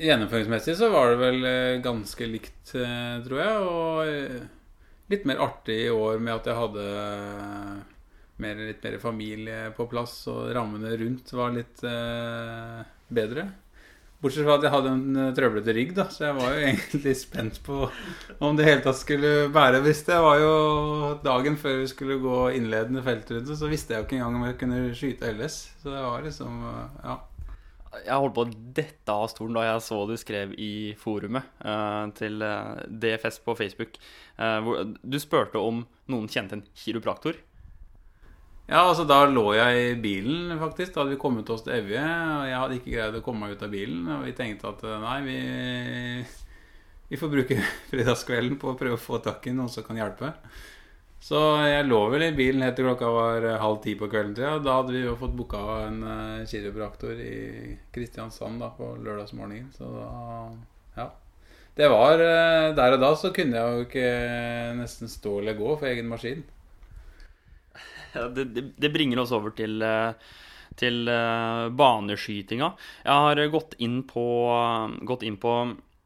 Gjennomføringsmessig 0.00 0.76
så 0.78 0.90
var 0.92 1.12
det 1.12 1.18
vel 1.20 1.48
eh, 1.48 1.80
ganske 1.84 2.26
likt, 2.28 2.74
eh, 2.78 3.16
tror 3.24 3.40
jeg. 3.40 3.64
Og 3.70 4.10
eh, 4.10 4.46
litt 5.12 5.26
mer 5.28 5.42
artig 5.44 5.84
i 5.86 5.90
år 5.92 6.22
med 6.22 6.34
at 6.38 6.48
jeg 6.50 6.58
hadde 6.58 6.86
mer, 8.42 8.62
litt 8.70 8.82
mer 8.82 8.96
familie 9.02 9.58
på 9.76 9.86
plass, 9.90 10.16
og 10.32 10.48
rammene 10.56 10.96
rundt 11.00 11.34
var 11.36 11.54
litt 11.54 11.84
eh, 11.86 12.80
bedre. 13.14 13.50
Bortsett 14.24 14.46
fra 14.46 14.54
at 14.56 14.64
jeg 14.64 14.72
hadde 14.72 14.92
en 14.94 15.18
trøblete 15.36 15.74
rygg, 15.76 15.90
da, 15.98 16.06
så 16.08 16.30
jeg 16.30 16.36
var 16.38 16.54
jo 16.54 16.62
egentlig 16.70 17.14
spent 17.20 17.60
på 17.66 17.82
om 18.40 18.56
det 18.56 18.66
hele 18.70 18.80
tatt 18.86 18.98
skulle 18.98 19.50
bære. 19.52 19.82
Hvis 19.84 20.00
det 20.08 20.16
var 20.24 20.40
jo 20.40 20.54
dagen 21.26 21.58
før 21.60 21.82
vi 21.82 21.90
skulle 21.92 22.16
gå 22.22 22.40
innledende 22.56 23.04
feltrunde, 23.04 23.58
så 23.58 23.68
visste 23.70 23.92
jeg 23.94 24.00
jo 24.00 24.08
ikke 24.08 24.18
engang 24.22 24.40
om 24.40 24.48
jeg 24.48 24.58
kunne 24.62 24.82
skyte 24.96 25.34
LS. 25.36 25.60
Så 25.82 25.92
det 25.92 26.02
var 26.08 26.24
liksom 26.24 26.58
Ja. 27.04 27.20
Jeg 28.02 28.18
holdt 28.20 28.34
på 28.36 28.44
å 28.44 28.52
dette 28.76 29.14
av 29.14 29.28
stolen 29.32 29.56
da 29.58 29.64
jeg 29.66 29.82
så 29.86 30.00
du 30.08 30.14
skrev 30.18 30.54
i 30.60 30.92
forumet 31.00 31.46
uh, 31.64 32.10
til 32.18 32.42
eh, 32.44 32.84
DFS 32.88 33.40
på 33.44 33.54
Facebook. 33.58 33.98
Uh, 34.38 34.58
hvor 34.64 34.84
du 35.00 35.18
spurte 35.22 35.62
om 35.62 35.84
noen 36.10 36.30
kjente 36.30 36.58
en 36.58 36.64
kiropraktor. 36.78 37.38
Ja, 38.64 38.80
altså 38.80 39.04
Da 39.04 39.20
lå 39.28 39.50
jeg 39.56 39.80
i 39.80 39.96
bilen, 40.00 40.54
faktisk. 40.60 40.94
Da 40.94 41.02
hadde 41.02 41.14
vi 41.14 41.20
kommet 41.20 41.50
oss 41.52 41.66
til 41.66 41.76
Evje. 41.76 42.02
Og 42.02 42.46
jeg 42.48 42.60
hadde 42.62 42.78
ikke 42.80 42.94
greid 42.94 43.18
å 43.18 43.24
komme 43.24 43.44
meg 43.44 43.56
ut 43.56 43.64
av 43.66 43.74
bilen. 43.74 44.06
Og 44.16 44.24
vi 44.28 44.36
tenkte 44.36 44.72
at 44.72 44.84
nei, 45.04 45.18
vi, 45.26 45.38
vi 47.12 47.20
får 47.20 47.34
bruke 47.34 47.58
fredagskvelden 47.92 48.56
på 48.60 48.72
å 48.72 48.78
prøve 48.80 48.96
å 48.96 49.04
få 49.04 49.20
tak 49.24 49.50
i 49.50 49.56
noen 49.56 49.72
som 49.72 49.84
kan 49.86 50.00
hjelpe. 50.00 50.32
Så 51.24 51.38
jeg 51.64 51.86
lå 51.88 51.98
vel 52.12 52.26
i 52.26 52.34
bilen 52.36 52.62
helt 52.66 52.76
til 52.76 52.84
klokka 52.84 53.08
var 53.08 53.46
eh, 53.48 53.60
halv 53.62 53.78
ti 53.84 53.94
på 53.96 54.10
kvelden. 54.12 54.36
Ja. 54.44 54.58
Da 54.60 54.78
hadde 54.80 54.92
vi 54.92 55.06
jo 55.06 55.16
fått 55.16 55.32
booka 55.38 55.60
en 55.86 56.02
uh, 56.04 56.44
kiropraktor 56.48 57.16
i 57.16 57.36
Kristiansand 57.94 58.60
da, 58.60 58.68
på 58.76 58.90
lørdagsmorgenen. 59.00 59.70
Så 59.72 59.88
da 59.88 60.08
Ja. 60.98 61.06
Det 61.74 61.88
var 61.90 62.20
uh, 62.20 62.74
Der 62.76 62.94
og 62.94 63.00
da 63.00 63.10
så 63.16 63.32
kunne 63.34 63.56
jeg 63.56 63.72
jo 63.72 63.86
ikke 63.86 64.10
nesten 64.76 65.08
stå 65.08 65.38
eller 65.40 65.56
gå 65.56 65.72
for 65.78 65.88
egen 65.88 66.12
maskin. 66.12 66.44
Ja, 68.14 68.28
det, 68.28 68.50
det, 68.54 68.68
det 68.76 68.92
bringer 68.92 69.24
oss 69.24 69.32
over 69.32 69.56
til, 69.56 69.80
uh 69.82 70.12
til 70.74 71.06
baneskytinga. 71.78 72.72
Jeg 73.04 73.24
har 73.24 73.40
gått 73.52 73.76
inn 73.78 74.00
på, 74.10 74.24
gått 75.06 75.22
inn 75.22 75.36
på 75.38 75.52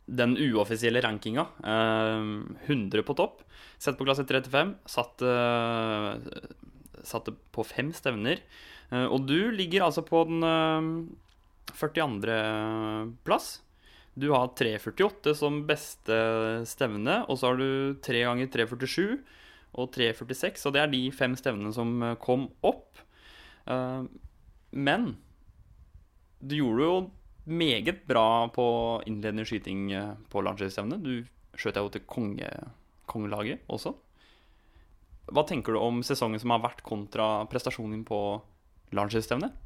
den 0.08 0.36
uoffisielle 0.40 1.02
rankinga. 1.04 1.44
eh, 1.62 2.24
100 2.66 3.02
på 3.04 3.14
topp. 3.18 3.42
Sett 3.78 3.98
på 3.98 4.06
klasse 4.08 4.24
35. 4.26 4.74
Satt, 4.88 5.22
eh, 5.22 6.18
satte 7.04 7.34
på 7.52 7.64
fem 7.66 7.92
stevner. 7.92 8.40
Eh, 8.90 9.04
og 9.06 9.26
du 9.28 9.50
ligger 9.52 9.84
altså 9.86 10.02
på 10.06 10.24
den 10.26 10.42
eh, 10.42 11.74
42. 11.76 13.14
plass. 13.24 13.60
Du 14.18 14.32
har 14.32 14.48
3,48 14.58 15.34
som 15.36 15.60
beste 15.68 16.16
stevne, 16.66 17.20
og 17.28 17.38
så 17.38 17.52
har 17.52 17.60
du 17.60 17.94
3 18.02 18.24
ganger 18.26 18.48
3,47 18.50 19.20
og 19.78 19.92
3,46. 19.94 20.64
Og 20.66 20.74
det 20.74 20.80
er 20.82 20.90
de 20.90 21.02
fem 21.14 21.36
stevnene 21.38 21.70
som 21.76 22.02
eh, 22.02 22.16
kom 22.18 22.48
opp. 22.66 22.98
Eh, 23.68 24.02
Men 24.72 25.16
du 26.40 26.56
gjorde 26.56 26.82
jo 26.88 26.96
meget 27.48 28.04
bra 28.08 28.48
på 28.54 28.66
innledende 29.08 29.46
skyting 29.48 29.92
eh, 29.92 30.12
på 30.30 30.42
landslagsstevnet. 30.44 31.02
Du 31.02 31.58
skjøt 31.58 31.78
deg 31.78 31.86
jo 31.86 31.94
til 31.94 32.04
konge, 32.08 32.50
kongelaget 33.10 33.64
også. 33.72 33.94
Hva 35.28 35.44
tenker 35.48 35.76
du 35.76 35.80
om 35.82 36.02
sesongen 36.06 36.40
som 36.40 36.54
har 36.54 36.62
vært, 36.64 36.84
kontra 36.86 37.44
prestasjonen 37.50 38.04
på 38.08 38.20
landslagsstevnet? 38.96 39.64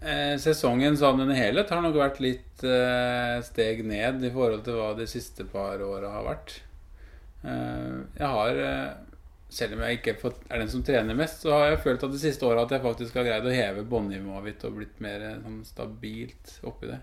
Eh, 0.00 0.34
sesongen 0.40 0.96
som 0.96 1.20
den 1.20 1.32
helhet 1.36 1.70
har 1.72 1.82
nok 1.84 1.98
vært 2.00 2.20
litt 2.24 2.64
eh, 2.64 3.36
steg 3.44 3.84
ned 3.84 4.24
i 4.24 4.32
forhold 4.32 4.64
til 4.64 4.78
hva 4.80 4.94
de 4.96 5.06
siste 5.08 5.44
par 5.48 5.80
åra 5.84 6.14
har 6.16 6.26
vært. 6.28 6.54
Eh, 7.44 7.96
jeg 8.16 8.30
har, 8.36 8.60
eh, 8.64 9.09
selv 9.50 9.74
om 9.76 9.84
jeg 9.84 9.98
ikke 9.98 10.14
er 10.14 10.60
den 10.62 10.70
som 10.70 10.82
trener 10.86 11.16
mest, 11.18 11.42
så 11.42 11.52
har 11.54 11.72
jeg 11.72 11.82
følt 11.84 12.04
at 12.06 12.12
de 12.14 12.20
siste 12.22 12.46
året 12.46 12.68
at 12.68 12.76
jeg 12.76 12.84
faktisk 12.84 13.16
har 13.18 13.26
greid 13.26 13.46
å 13.46 13.54
heve 13.54 13.86
båndnivået 13.90 14.46
mitt 14.46 14.66
og 14.66 14.76
blitt 14.78 15.00
mer 15.02 15.24
eh, 15.26 15.38
sånn, 15.42 15.62
stabilt 15.66 16.52
oppi 16.70 16.90
det. 16.92 17.00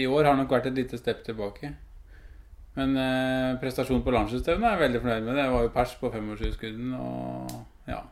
I 0.00 0.06
år 0.08 0.28
har 0.28 0.38
nok 0.38 0.52
vært 0.52 0.70
et 0.70 0.78
lite 0.78 1.00
stepp 1.00 1.22
tilbake. 1.26 1.74
Men 2.76 2.96
eh, 3.00 3.56
prestasjonen 3.60 4.04
på 4.04 4.12
landslagsstevnet 4.12 4.68
er 4.68 4.76
jeg 4.76 4.84
veldig 4.86 5.02
fornøyd 5.04 5.28
med. 5.28 5.38
Det 5.38 5.46
var 5.52 5.66
jo 5.66 5.72
pers 5.76 5.94
på 6.00 6.12
25-skudden 6.12 6.96
og 7.00 7.54
ja. 7.88 8.02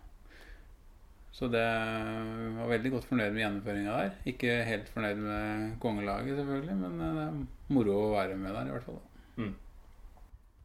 Så 1.34 1.48
det 1.50 1.64
jeg 1.64 2.52
var 2.60 2.70
veldig 2.70 2.94
godt 2.94 3.08
fornøyd 3.10 3.32
med 3.34 3.42
gjennomføringa 3.42 3.96
der. 3.98 4.14
Ikke 4.30 4.60
helt 4.68 4.92
fornøyd 4.92 5.24
med 5.24 5.66
kongelaget, 5.82 6.36
selvfølgelig, 6.38 6.78
men 6.84 7.00
eh, 7.00 7.18
det 7.18 7.26
er 7.26 7.76
moro 7.80 7.98
å 8.04 8.14
være 8.14 8.38
med 8.40 8.52
der, 8.52 8.68
i 8.68 8.76
hvert 8.76 8.88
fall. 8.92 9.02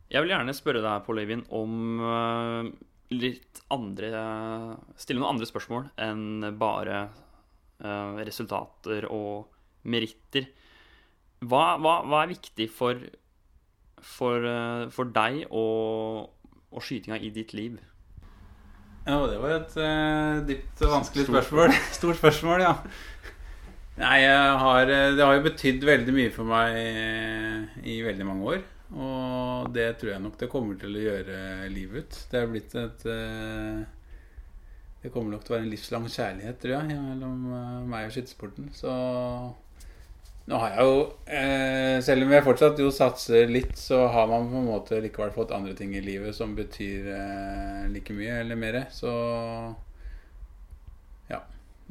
Jeg 0.09 0.23
vil 0.25 0.31
gjerne 0.33 0.53
spørre 0.57 0.81
deg, 0.81 1.03
Pål 1.05 1.21
Øyvind, 1.21 1.43
om 1.53 1.73
eh, 2.01 2.69
litt 3.13 3.61
andre 3.73 4.09
Stille 4.99 5.21
noen 5.21 5.35
andre 5.35 5.47
spørsmål 5.49 5.89
enn 6.01 6.51
bare 6.59 7.03
uh, 7.83 8.19
resultater 8.25 9.07
og 9.09 9.49
meritter. 9.89 10.49
Hva, 11.39 11.77
hva, 11.79 11.99
hva 12.05 12.23
er 12.23 12.33
viktig 12.33 12.67
for, 12.73 12.99
for, 14.03 14.45
uh, 14.45 14.87
for 14.93 15.13
deg 15.15 15.45
og, 15.47 16.33
og 16.69 16.85
skytinga 16.85 17.19
i 17.23 17.31
ditt 17.33 17.55
liv? 17.57 17.79
Ja, 19.07 19.21
det 19.29 19.39
var 19.41 19.55
et 19.55 19.77
uh, 19.79 20.41
dypt 20.45 20.83
og 20.85 20.97
vanskelig 20.99 21.25
Stort 21.25 21.37
spørsmål. 21.37 21.77
Stort 21.99 22.21
spørsmål, 22.21 22.65
ja. 22.67 22.75
Nei, 23.99 24.19
har, 24.29 24.87
det 24.87 25.19
har 25.19 25.33
jo 25.35 25.47
betydd 25.49 25.81
veldig 25.83 26.13
mye 26.15 26.31
for 26.31 26.47
meg 26.47 26.77
i 27.83 27.97
veldig 28.05 28.27
mange 28.27 28.53
år. 28.53 28.61
Og 28.89 29.69
det 29.73 29.91
tror 29.99 30.15
jeg 30.15 30.23
nok 30.23 30.37
det 30.41 30.49
kommer 30.49 30.77
til 30.81 30.97
å 30.97 31.03
gjøre 31.03 31.39
livet 31.69 32.05
ut. 32.07 32.19
Det 32.31 32.39
er 32.39 32.49
blitt 32.49 32.75
et 32.79 33.05
eh, 33.05 33.81
Det 35.03 35.11
kommer 35.13 35.35
nok 35.35 35.45
til 35.45 35.53
å 35.53 35.57
være 35.57 35.67
en 35.67 35.73
livslang 35.73 36.07
kjærlighet, 36.09 36.57
tror 36.61 36.73
jeg, 36.75 37.01
mellom 37.03 37.43
eh, 37.53 37.75
meg 37.91 38.07
og 38.07 38.15
skytesporten. 38.15 38.71
Så 38.73 38.95
nå 40.49 40.57
har 40.57 40.73
jeg 40.73 40.87
jo 40.89 40.95
eh, 41.29 41.99
Selv 42.01 42.25
om 42.25 42.33
jeg 42.33 42.45
fortsatt 42.47 42.81
jo 42.81 42.89
satser 42.95 43.53
litt, 43.53 43.75
så 43.77 44.07
har 44.09 44.31
man 44.31 44.49
på 44.49 44.63
en 44.63 44.71
måte 44.71 45.01
likevel 45.05 45.35
fått 45.37 45.53
andre 45.53 45.75
ting 45.77 45.93
i 45.93 46.01
livet 46.01 46.33
som 46.35 46.57
betyr 46.57 47.11
like 47.93 48.15
mye 48.17 48.41
eller 48.41 48.57
mer. 48.57 48.81
Så 48.89 49.13
ja. 51.29 51.43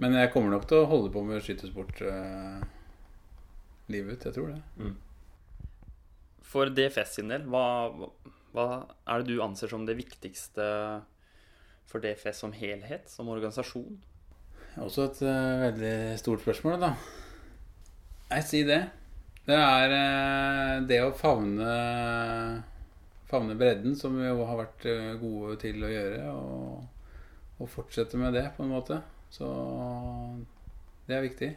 Men 0.03 0.19
jeg 0.19 0.35
kommer 0.35 0.51
nok 0.57 0.67
til 0.67 0.83
å 0.83 0.91
holde 0.91 1.15
på 1.15 1.23
med 1.27 1.47
skytesport 1.47 2.03
eh, 2.03 2.65
livet 3.95 4.19
ut. 4.19 4.27
Jeg 4.27 4.35
tror 4.35 4.57
det. 4.57 4.63
For 6.49 6.73
DFS 6.73 7.19
sin 7.19 7.33
del, 7.33 7.45
hva, 7.53 7.93
hva 8.57 8.67
er 9.05 9.23
det 9.23 9.35
du 9.35 9.43
anser 9.45 9.71
som 9.71 9.85
det 9.89 9.99
viktigste 9.99 10.69
for 11.89 12.05
DFS 12.05 12.41
som 12.45 12.55
helhet, 12.57 13.09
som 13.13 13.29
organisasjon? 13.33 13.99
Også 14.79 15.09
et 15.09 15.21
uh, 15.27 15.61
veldig 15.65 15.93
stort 16.21 16.45
spørsmål, 16.45 16.79
da. 16.81 16.93
Jeg 18.31 18.49
sier 18.49 18.69
det. 18.69 18.81
Det 19.49 19.57
er 19.57 19.95
uh, 19.95 20.89
det 20.89 21.03
å 21.05 21.15
favne 21.17 21.69
Favne 23.29 23.59
bredden, 23.61 23.93
som 23.93 24.15
vi 24.17 24.25
jo 24.25 24.45
har 24.49 24.57
vært 24.57 24.87
eh, 24.89 25.11
gode 25.21 25.59
til 25.61 25.83
å 25.85 25.89
gjøre, 25.93 26.31
og, 26.33 27.11
og 27.61 27.69
fortsette 27.69 28.17
med 28.17 28.33
det, 28.33 28.47
på 28.57 28.65
en 28.65 28.71
måte. 28.73 29.03
Så 29.29 29.49
det 31.05 31.19
er 31.19 31.27
viktig. 31.27 31.51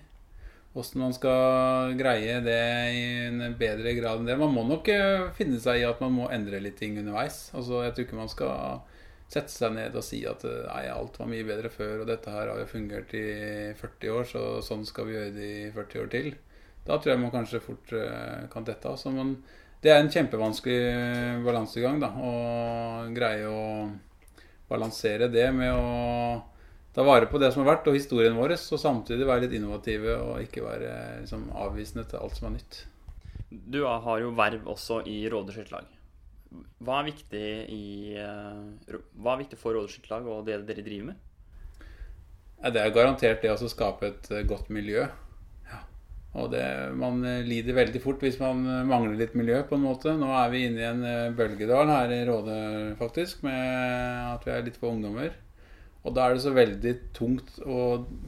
Åssen 0.74 1.01
man 1.04 1.12
skal 1.12 1.98
greie 2.00 2.38
det 2.46 2.62
i 2.96 3.01
en 3.25 3.42
bedre 3.60 3.92
grad 3.98 4.22
enn 4.22 4.30
det. 4.30 4.38
Man 4.40 4.54
må 4.56 4.63
nok 4.63 4.88
eh, 4.94 5.25
finne 5.36 5.60
seg 5.60 5.82
i 5.82 5.88
at 5.88 6.00
man 6.04 6.13
må 6.16 6.30
endre 6.32 6.62
litt 6.63 6.78
ting 6.80 6.96
underveis. 7.01 7.50
Altså, 7.51 7.82
Jeg 7.84 7.96
tror 7.96 8.08
ikke 8.08 8.20
man 8.22 8.32
skal 8.32 8.86
sette 9.32 9.51
seg 9.51 9.75
ned 9.75 9.96
og 9.96 10.06
si 10.06 10.22
at 10.28 10.46
eh, 10.48 10.62
nei, 10.70 10.86
alt 10.92 11.20
var 11.20 11.28
mye 11.32 11.48
bedre 11.48 11.72
før, 11.72 12.04
og 12.04 12.08
dette 12.08 12.32
her 12.32 12.54
har 12.54 12.62
jo 12.62 12.70
fungert 12.72 13.12
i 13.20 13.25
40 13.80 14.16
år, 14.16 14.30
så 14.32 14.46
sånn 14.63 14.88
skal 14.88 15.10
vi 15.10 15.18
gjøre 15.18 15.34
det 15.36 15.50
i 15.51 15.74
40 15.75 16.06
år 16.06 16.13
til. 16.16 16.32
Da 16.88 16.98
tror 16.98 17.13
jeg 17.13 17.22
man 17.22 17.34
kanskje 17.34 17.62
fort 17.62 17.92
uh, 17.94 18.48
kan 18.50 18.66
dette. 18.66 18.96
Man, 19.13 19.36
det 19.84 19.92
er 19.94 20.00
en 20.01 20.10
kjempevanskelig 20.10 21.44
balansegang, 21.46 22.00
da. 22.01 22.10
Å 22.10 23.12
greie 23.13 23.46
å 23.46 23.62
balansere 24.72 25.28
det 25.30 25.46
med 25.54 25.75
å 25.75 25.84
ta 26.95 27.05
vare 27.07 27.29
på 27.31 27.39
det 27.39 27.51
som 27.53 27.63
har 27.63 27.75
vært, 27.75 27.88
og 27.88 27.95
historien 27.95 28.36
vår, 28.38 28.55
og 28.57 28.81
samtidig 28.81 29.27
være 29.27 29.45
litt 29.45 29.55
innovative 29.60 30.17
og 30.19 30.43
ikke 30.43 30.65
være 30.65 30.93
liksom, 31.21 31.48
avvisende 31.55 32.07
til 32.10 32.19
alt 32.19 32.38
som 32.38 32.50
er 32.50 32.57
nytt. 32.57 32.83
Du 33.51 33.81
har 33.86 34.19
jo 34.24 34.31
verv 34.36 34.69
også 34.71 35.01
i 35.12 35.24
Råde 35.31 35.55
skytterlag. 35.55 35.89
Hva 36.83 37.01
er 37.01 37.12
eh, 37.12 38.29
hva 39.15 39.33
er 39.33 39.43
viktig 39.43 39.60
for 39.60 39.75
Råde 39.75 39.91
skytterlag 39.91 40.27
og 40.27 40.48
det 40.48 40.62
dere 40.67 40.83
driver 40.83 41.12
med? 41.12 41.27
Ja, 42.62 42.69
det 42.69 42.81
er 42.81 42.95
garantert 42.95 43.43
det 43.43 43.51
å 43.51 43.71
skape 43.71 44.10
et 44.10 44.31
eh, 44.31 44.48
godt 44.48 44.71
miljø. 44.74 45.05
Ja. 45.67 45.81
Og 46.39 46.51
det, 46.51 46.63
man 47.00 47.24
eh, 47.27 47.43
lider 47.48 47.77
veldig 47.79 48.03
fort 48.03 48.24
hvis 48.24 48.39
man 48.39 48.63
mangler 48.88 49.15
litt 49.19 49.36
miljø, 49.36 49.62
på 49.67 49.79
en 49.79 49.86
måte. 49.86 50.15
Nå 50.19 50.31
er 50.41 50.51
vi 50.51 50.65
inne 50.67 50.83
i 50.83 50.89
en 50.89 51.38
bølgedal 51.39 51.91
her 51.91 52.15
i 52.15 52.25
Råde, 52.27 52.57
faktisk, 53.00 53.45
med 53.48 54.36
at 54.36 54.48
vi 54.48 54.55
er 54.55 54.67
litt 54.67 54.79
få 54.79 54.91
ungdommer. 54.91 55.36
Og 56.01 56.15
da 56.17 56.25
er 56.25 56.36
det 56.36 56.43
så 56.43 56.53
veldig 56.55 56.93
tungt 57.13 57.60
å 57.62 57.81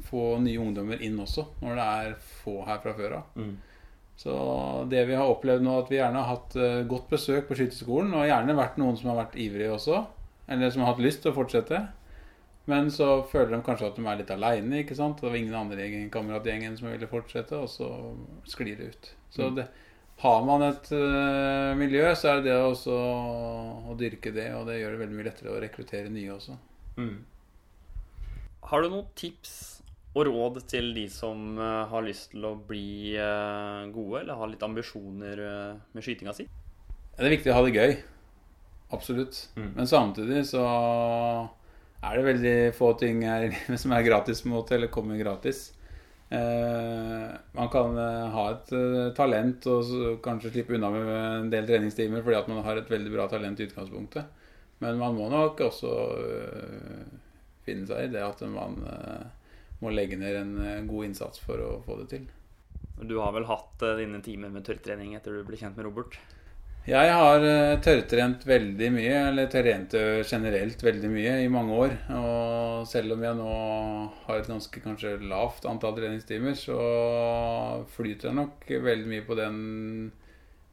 få 0.05 0.25
nye 0.43 0.61
ungdommer 0.61 1.01
inn 1.01 1.17
også, 1.21 1.47
når 1.63 1.79
det 1.79 1.85
er 2.03 2.11
få 2.43 2.59
her 2.67 2.81
fra 2.83 2.93
før 2.97 3.15
av. 3.17 3.39
Mm. 3.39 3.55
Så 4.23 4.33
det 4.91 5.07
vi 5.09 5.17
har 5.17 5.29
opplevd 5.29 5.65
nå, 5.65 5.73
at 5.81 5.89
vi 5.89 5.97
gjerne 5.97 6.21
har 6.21 6.35
hatt 6.35 6.53
uh, 6.59 6.83
godt 6.89 7.09
besøk 7.15 7.49
på 7.49 7.57
skyteskolen, 7.57 8.13
og 8.13 8.27
gjerne 8.29 8.57
vært 8.59 8.77
noen 8.81 8.99
som 8.99 9.09
har 9.11 9.23
vært 9.23 9.39
ivrige 9.41 9.73
også, 9.73 10.03
eller 10.53 10.73
som 10.73 10.83
har 10.83 10.93
hatt 10.93 11.01
lyst 11.03 11.23
til 11.23 11.33
å 11.33 11.37
fortsette. 11.39 11.81
Men 12.69 12.87
så 12.93 13.07
føler 13.27 13.57
de 13.57 13.63
kanskje 13.65 13.89
at 13.89 13.97
de 13.97 14.05
er 14.07 14.19
litt 14.21 14.29
aleine. 14.31 14.83
Det 14.87 15.25
var 15.25 15.33
ingen 15.35 15.57
andre 15.57 15.83
i 15.83 16.05
kameratgjengen 16.13 16.77
som 16.79 16.87
ville 16.93 17.09
fortsette, 17.11 17.57
og 17.57 17.67
så 17.71 17.89
sklir 18.47 18.77
det 18.79 18.93
ut. 18.93 19.11
Så 19.33 19.49
mm. 19.49 19.57
det, 19.57 19.67
har 20.23 20.45
man 20.45 20.63
et 20.69 20.93
uh, 20.93 21.73
miljø, 21.75 22.05
så 22.15 22.35
er 22.35 22.39
det 22.39 22.51
det 22.53 22.61
også 22.61 22.95
å 23.89 23.97
dyrke 23.99 24.31
det, 24.31 24.51
og 24.55 24.69
det 24.69 24.77
gjør 24.79 24.93
det 24.93 25.01
veldig 25.01 25.17
mye 25.17 25.27
lettere 25.31 25.51
å 25.51 25.61
rekruttere 25.63 26.13
nye 26.13 26.35
også. 26.37 26.55
Mm. 27.01 27.17
Har 28.69 28.83
du 28.83 28.89
noen 28.89 29.09
tips 29.19 29.73
og 30.13 30.27
råd 30.29 30.59
til 30.69 30.91
de 30.95 31.07
som 31.09 31.57
uh, 31.57 31.83
har 31.89 32.05
lyst 32.05 32.31
til 32.31 32.45
å 32.45 32.53
bli 32.69 33.15
uh, 33.17 33.89
gode, 33.93 34.21
eller 34.21 34.37
har 34.37 34.51
litt 34.51 34.65
ambisjoner 34.65 35.41
uh, 35.41 35.79
med 35.93 36.05
skytinga 36.05 36.35
si? 36.37 36.45
Det 37.17 37.25
er 37.25 37.33
viktig 37.33 37.51
å 37.51 37.57
ha 37.57 37.63
det 37.65 37.73
gøy. 37.73 37.95
Absolutt. 38.93 39.39
Mm. 39.57 39.71
Men 39.79 39.89
samtidig 39.89 40.43
så 40.45 40.63
er 42.03 42.17
det 42.17 42.27
veldig 42.27 42.57
få 42.77 42.91
ting 43.01 43.23
her 43.25 43.49
som 43.81 43.95
er 43.95 44.05
gratis 44.05 44.43
mot, 44.45 44.69
eller 44.71 44.93
kommer 44.93 45.19
gratis. 45.21 45.71
man 46.33 47.67
kan 47.69 47.97
ha 48.33 48.43
et 48.49 48.71
talent 49.13 49.67
og 49.69 49.91
kanskje 50.25 50.49
slippe 50.49 50.73
unna 50.73 50.89
med 50.89 51.09
en 51.11 51.51
del 51.51 51.67
treningstimer 51.67 52.23
fordi 52.25 52.39
at 52.39 52.47
man 52.49 52.63
har 52.65 52.79
et 52.79 52.89
veldig 52.89 53.11
bra 53.13 53.27
talent 53.29 53.59
i 53.59 53.67
utgangspunktet. 53.67 54.47
Men 54.81 54.97
man 54.97 55.13
må 55.13 55.27
nok 55.29 55.61
også 55.67 55.91
finne 57.65 57.87
seg 57.89 58.07
i 58.07 58.13
det 58.13 58.23
at 58.25 58.43
man 58.51 58.79
eh, 58.89 59.25
må 59.83 59.93
legge 59.93 60.19
ned 60.19 60.37
en 60.39 60.53
eh, 60.61 60.85
god 60.87 61.09
innsats 61.09 61.43
for 61.43 61.59
å 61.63 61.73
få 61.85 61.99
det 62.01 62.09
til. 62.13 62.29
Du 63.03 63.17
har 63.19 63.33
vel 63.35 63.49
hatt 63.49 63.83
eh, 63.83 63.99
dine 64.03 64.21
timer 64.25 64.53
med 64.53 64.65
tørrtrening 64.67 65.17
etter 65.17 65.35
du 65.35 65.43
ble 65.47 65.59
kjent 65.59 65.77
med 65.79 65.87
Robert? 65.89 66.19
Jeg 66.83 67.11
har 67.15 67.39
tørrtrent 67.79 68.41
veldig 68.43 68.89
mye, 68.91 69.19
eller 69.29 69.45
trent 69.47 69.93
generelt 70.27 70.81
veldig 70.83 71.11
mye, 71.13 71.37
i 71.39 71.47
mange 71.47 71.77
år. 71.79 71.93
Og 72.11 72.89
selv 72.91 73.15
om 73.15 73.23
jeg 73.23 73.37
nå 73.37 73.53
har 74.25 74.41
et 74.41 74.49
ganske 74.51 74.81
kanskje 74.83 75.13
lavt 75.23 75.63
antall 75.71 75.95
treningstimer, 75.95 76.57
så 76.59 76.75
flyter 77.95 78.27
jeg 78.27 78.39
nok 78.41 78.67
veldig 78.89 79.11
mye 79.13 79.23
på 79.23 79.39
den, 79.39 79.61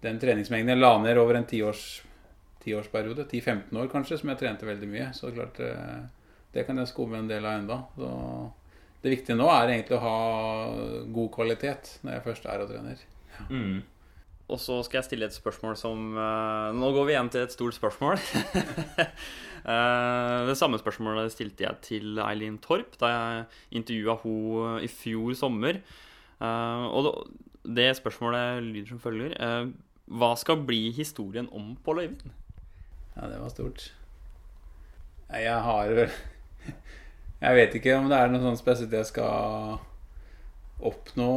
den 0.03 0.19
treningsmengden 0.19 0.75
jeg 0.75 0.83
la 0.83 0.97
ned 0.99 1.23
over 1.23 1.39
en 1.39 1.47
tiårsperiode. 1.47 3.29
10-15 3.31 3.79
år 3.79 3.95
kanskje, 3.95 4.19
som 4.19 4.35
jeg 4.35 4.43
trente 4.43 4.67
veldig 4.67 4.91
mye. 4.91 5.13
Så 5.15 5.31
klart 5.31 5.63
det 6.55 6.65
kan 6.67 6.79
jeg 6.81 6.91
skumme 6.91 7.21
en 7.21 7.31
del 7.31 7.45
av 7.47 7.61
enda. 7.61 7.77
Så 7.97 8.09
det 9.05 9.15
viktige 9.15 9.39
nå 9.39 9.47
er 9.53 9.73
egentlig 9.73 9.97
å 9.97 10.05
ha 10.05 10.19
god 11.15 11.31
kvalitet 11.35 11.83
når 12.05 12.13
jeg 12.17 12.27
først 12.27 12.45
er 12.51 12.59
og 12.65 12.69
trener. 12.73 12.99
Ja. 13.39 13.43
Mm. 13.49 13.79
Og 14.51 14.59
så 14.59 14.81
skal 14.83 14.99
jeg 14.99 15.07
stille 15.07 15.27
et 15.31 15.37
spørsmål 15.37 15.77
som 15.79 16.17
uh, 16.19 16.75
Nå 16.75 16.89
går 16.95 17.05
vi 17.07 17.13
igjen 17.15 17.31
til 17.31 17.43
et 17.45 17.53
stort 17.55 17.75
spørsmål. 17.77 18.17
uh, 18.19 18.23
det 20.49 20.57
samme 20.59 20.79
spørsmålet 20.81 21.33
stilte 21.33 21.65
jeg 21.69 21.75
til 21.87 22.19
Eileen 22.25 22.59
Torp 22.63 22.91
da 23.01 23.07
jeg 23.13 23.45
intervjua 23.81 24.15
henne 24.25 24.83
i 24.83 24.89
fjor 24.91 25.35
sommer. 25.39 25.75
Uh, 26.43 26.85
og 26.91 27.03
det 27.63 27.97
spørsmålet 28.01 28.63
lyder 28.65 28.89
som 28.89 29.03
følger. 29.03 29.31
hva 30.11 30.35
skal 30.41 30.65
bli 30.67 30.91
historien 30.97 31.49
om 31.53 31.77
Pål 31.85 31.99
Øyvind? 32.01 32.31
Ja, 33.17 33.29
det 33.29 33.41
var 33.41 33.49
stort. 33.53 33.93
Jeg 35.31 35.61
har 35.63 36.11
jeg 37.41 37.57
vet 37.57 37.75
ikke 37.79 37.97
om 37.97 38.09
det 38.11 38.19
er 38.21 38.31
noe 38.33 38.43
sånn 38.45 38.59
spesielt 38.61 38.93
jeg 38.93 39.09
skal 39.09 39.79
oppnå 40.81 41.33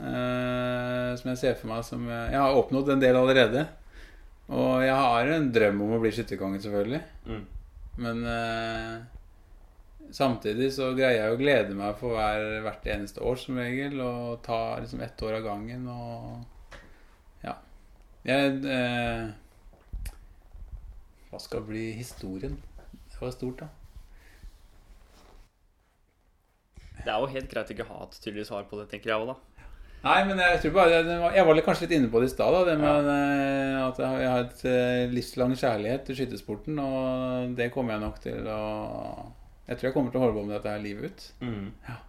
eh, 0.00 1.10
som 1.20 1.30
jeg 1.32 1.40
ser 1.40 1.56
for 1.60 1.72
meg 1.72 1.84
som 1.86 2.04
Jeg 2.08 2.38
har 2.38 2.56
oppnådd 2.56 2.92
en 2.94 3.02
del 3.02 3.18
allerede. 3.18 3.66
Og 4.52 4.82
jeg 4.84 4.94
har 4.96 5.32
en 5.32 5.50
drøm 5.54 5.82
om 5.84 5.96
å 5.96 6.00
bli 6.02 6.12
skytterkonge, 6.12 6.60
selvfølgelig. 6.60 7.00
Mm. 7.28 7.42
Men 8.02 8.24
eh, 8.28 8.96
samtidig 10.12 10.72
så 10.76 10.90
greier 10.96 11.22
jeg 11.22 11.34
å 11.34 11.38
glede 11.40 11.76
meg 11.76 11.96
for 12.00 12.16
hver, 12.18 12.60
hvert 12.64 12.88
eneste 12.94 13.22
år 13.24 13.38
som 13.40 13.60
regel. 13.60 14.00
Og 14.04 14.42
ta 14.44 14.60
liksom 14.80 15.04
ett 15.04 15.22
år 15.24 15.38
av 15.40 15.46
gangen 15.50 15.86
og 15.92 16.42
Ja. 17.44 17.56
Jeg 18.28 18.60
eh, 18.70 19.30
Hva 21.30 21.40
skal 21.40 21.64
bli 21.66 21.90
historien? 21.96 22.58
Det 22.92 23.20
var 23.22 23.32
stort, 23.32 23.62
da. 23.62 23.70
Det 27.02 27.10
er 27.10 27.18
jo 27.18 27.32
helt 27.32 27.50
greit 27.50 27.70
å 27.70 27.74
ikke 27.74 27.88
ha 27.88 28.04
et 28.06 28.20
tydelig 28.22 28.46
svar 28.48 28.68
på 28.70 28.78
det, 28.78 28.86
tenker 28.92 29.12
jeg 29.12 29.22
òg, 29.24 29.32
da. 29.32 29.62
Nei, 30.02 30.18
men 30.26 30.40
jeg 30.42 30.58
tror 30.64 30.72
bare 30.74 30.96
Jeg 31.36 31.46
var 31.46 31.60
kanskje 31.62 31.86
litt 31.86 31.92
inne 31.94 32.08
på 32.10 32.18
det 32.22 32.26
i 32.26 32.32
stad, 32.32 32.56
det 32.66 32.74
med 32.80 33.06
ja. 33.06 33.18
Eh, 33.18 33.76
at 33.84 34.00
jeg 34.02 34.30
har 34.32 34.46
et 34.48 34.64
eh, 34.66 35.02
livslang 35.12 35.54
kjærlighet 35.58 36.08
til 36.08 36.18
skytesporten, 36.18 36.80
og 36.82 37.52
det 37.58 37.70
kommer 37.74 37.94
jeg 37.94 38.02
nok 38.02 38.18
til 38.24 38.48
å 38.50 38.62
Jeg 39.68 39.78
tror 39.78 39.88
jeg 39.88 39.94
kommer 39.94 40.14
til 40.14 40.18
å 40.18 40.24
holde 40.24 40.38
på 40.38 40.44
med 40.48 40.56
dette 40.56 40.74
her 40.74 40.82
livet 40.82 41.06
ut. 41.12 41.28
Mm. 41.46 41.68
Ja. 41.86 42.00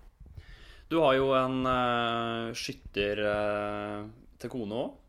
Du 0.90 1.00
har 1.02 1.16
jo 1.18 1.32
en 1.38 1.64
uh, 1.66 2.54
skytter 2.58 3.22
uh, 3.26 4.04
til 4.42 4.52
kone 4.52 4.78
òg. 4.78 5.00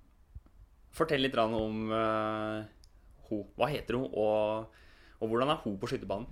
Fortell 0.95 1.25
litt 1.25 1.37
om 1.41 1.91
uh, 1.91 2.63
ho. 3.29 3.41
Hva 3.59 3.69
heter 3.73 3.99
hun, 3.99 4.07
og, 4.13 4.85
og 5.19 5.33
hvordan 5.33 5.53
er 5.53 5.61
hun 5.65 5.77
på 5.81 5.91
skytterbanen? 5.91 6.29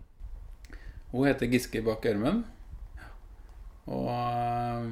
Hun 1.13 1.27
heter 1.29 1.51
Giske 1.53 1.83
Bakk 1.85 2.07
Ørmen. 2.13 2.45
Og 3.91 4.07
uh, 4.07 4.87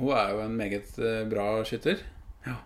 hun 0.00 0.10
er 0.16 0.32
jo 0.32 0.42
en 0.42 0.58
meget 0.58 0.90
uh, 0.98 1.22
bra 1.30 1.46
skytter. 1.66 2.02
Ja. 2.46 2.56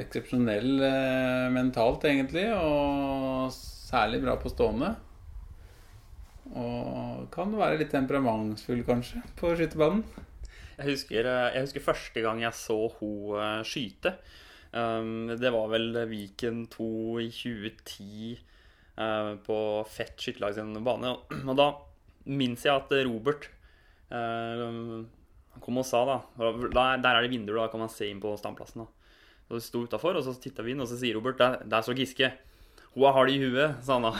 Eksepsjonell 0.00 0.80
uh, 0.80 1.50
mentalt, 1.52 2.06
egentlig, 2.08 2.46
og 2.54 3.52
særlig 3.52 4.22
bra 4.24 4.38
på 4.40 4.52
stående. 4.52 4.94
Og 6.56 7.28
kan 7.34 7.52
være 7.54 7.82
litt 7.82 7.92
temperamentsfull, 7.92 8.82
kanskje, 8.86 9.22
på 9.38 9.52
skytebanen. 9.54 10.04
Jeg 10.80 10.94
husker, 10.94 11.26
jeg 11.28 11.60
husker 11.60 11.84
første 11.84 12.22
gang 12.24 12.40
jeg 12.40 12.56
så 12.56 12.78
hun 12.96 13.64
skyte. 13.68 14.14
Um, 14.72 15.28
det 15.36 15.50
var 15.52 15.68
vel 15.68 15.98
Viken 16.08 16.62
2 16.72 16.86
i 17.20 17.26
2010 17.28 18.30
på 19.44 19.58
Fett 19.92 20.16
skytterlag 20.24 20.56
sin 20.56 20.72
bane. 20.86 21.12
Og 21.44 21.52
da 21.58 21.68
minnes 22.24 22.64
jeg 22.64 22.72
at 22.72 22.94
Robert 23.04 23.50
han 24.10 25.06
eh, 25.06 25.60
kom 25.62 25.80
og 25.80 25.86
sa, 25.86 26.02
da 26.08 26.18
Der, 26.38 27.02
der 27.02 27.16
er 27.16 27.22
det 27.22 27.32
vinduer, 27.32 27.62
da 27.62 27.70
kan 27.72 27.82
man 27.84 27.92
se 27.92 28.10
inn 28.10 28.22
på 28.22 28.36
standplassen. 28.38 28.84
da 28.84 28.86
Så 29.48 29.58
Vi 29.58 29.64
sto 29.66 29.82
utafor, 29.86 30.18
og 30.18 30.24
så 30.26 30.34
titta 30.34 30.62
vi 30.66 30.74
inn, 30.74 30.82
og 30.82 30.88
så 30.90 30.98
sier 30.98 31.18
Robert 31.18 31.38
der, 31.38 31.60
der 31.64 31.82
så 31.86 31.94
Giske. 31.96 32.32
Hun 32.90 33.06
er 33.06 33.14
hard 33.14 33.30
i 33.30 33.38
huet, 33.38 33.76
sa 33.86 34.00
han 34.00 34.08
da. 34.08 34.12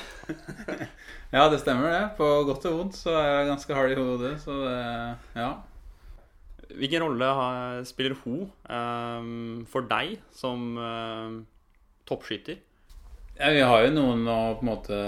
ja, 1.37 1.49
det 1.51 1.59
stemmer 1.59 1.91
det. 1.91 2.05
På 2.21 2.29
godt 2.47 2.69
og 2.71 2.79
vondt 2.79 2.99
så 3.01 3.17
er 3.19 3.27
jeg 3.27 3.51
ganske 3.51 3.75
hard 3.75 3.91
i 3.91 3.99
hodet. 3.99 4.37
Så 4.45 4.55
det, 4.63 4.77
ja. 5.35 5.51
Hvilken 6.71 7.03
rolle 7.03 7.31
spiller 7.89 8.15
hun 8.23 8.45
um, 8.47 9.67
for 9.67 9.89
deg 9.91 10.21
som 10.31 10.79
um, 10.79 11.41
toppskytter? 12.07 12.61
Ja, 13.41 13.51
vi 13.57 13.67
har 13.67 13.83
jo 13.83 13.93
noen 13.97 14.23
å 14.29 14.39
på 14.61 14.63
en 14.63 14.71
måte 14.71 15.01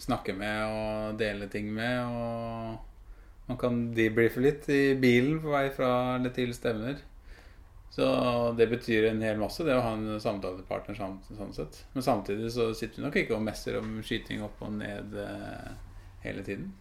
snakke 0.00 0.32
med 0.36 0.62
og 0.70 1.20
dele 1.20 1.50
ting 1.52 1.68
med. 1.74 2.00
Og 2.06 2.95
man 3.46 3.58
kan 3.60 3.82
debrife 3.94 4.42
litt 4.42 4.66
i 4.72 4.96
bilen 4.98 5.38
på 5.42 5.52
vei 5.52 5.68
fra 5.74 5.90
eller 6.16 6.32
til 6.34 6.54
stevner. 6.56 6.98
Så 7.96 8.06
det 8.58 8.66
betyr 8.68 9.06
en 9.08 9.22
hel 9.24 9.38
masse, 9.40 9.64
det 9.64 9.72
å 9.72 9.84
ha 9.84 9.94
en 9.96 10.18
samtalepartner 10.20 10.98
sånn 10.98 11.54
sett. 11.56 11.78
Men 11.94 12.04
samtidig 12.04 12.50
så 12.52 12.68
sitter 12.76 13.00
vi 13.00 13.06
nok 13.06 13.18
ikke 13.22 13.36
og 13.38 13.46
messer 13.46 13.78
om 13.78 13.94
skyting 14.04 14.42
opp 14.44 14.60
og 14.66 14.74
ned 14.80 15.14
eh, 15.22 15.70
hele 16.26 16.44
tiden. 16.44 16.74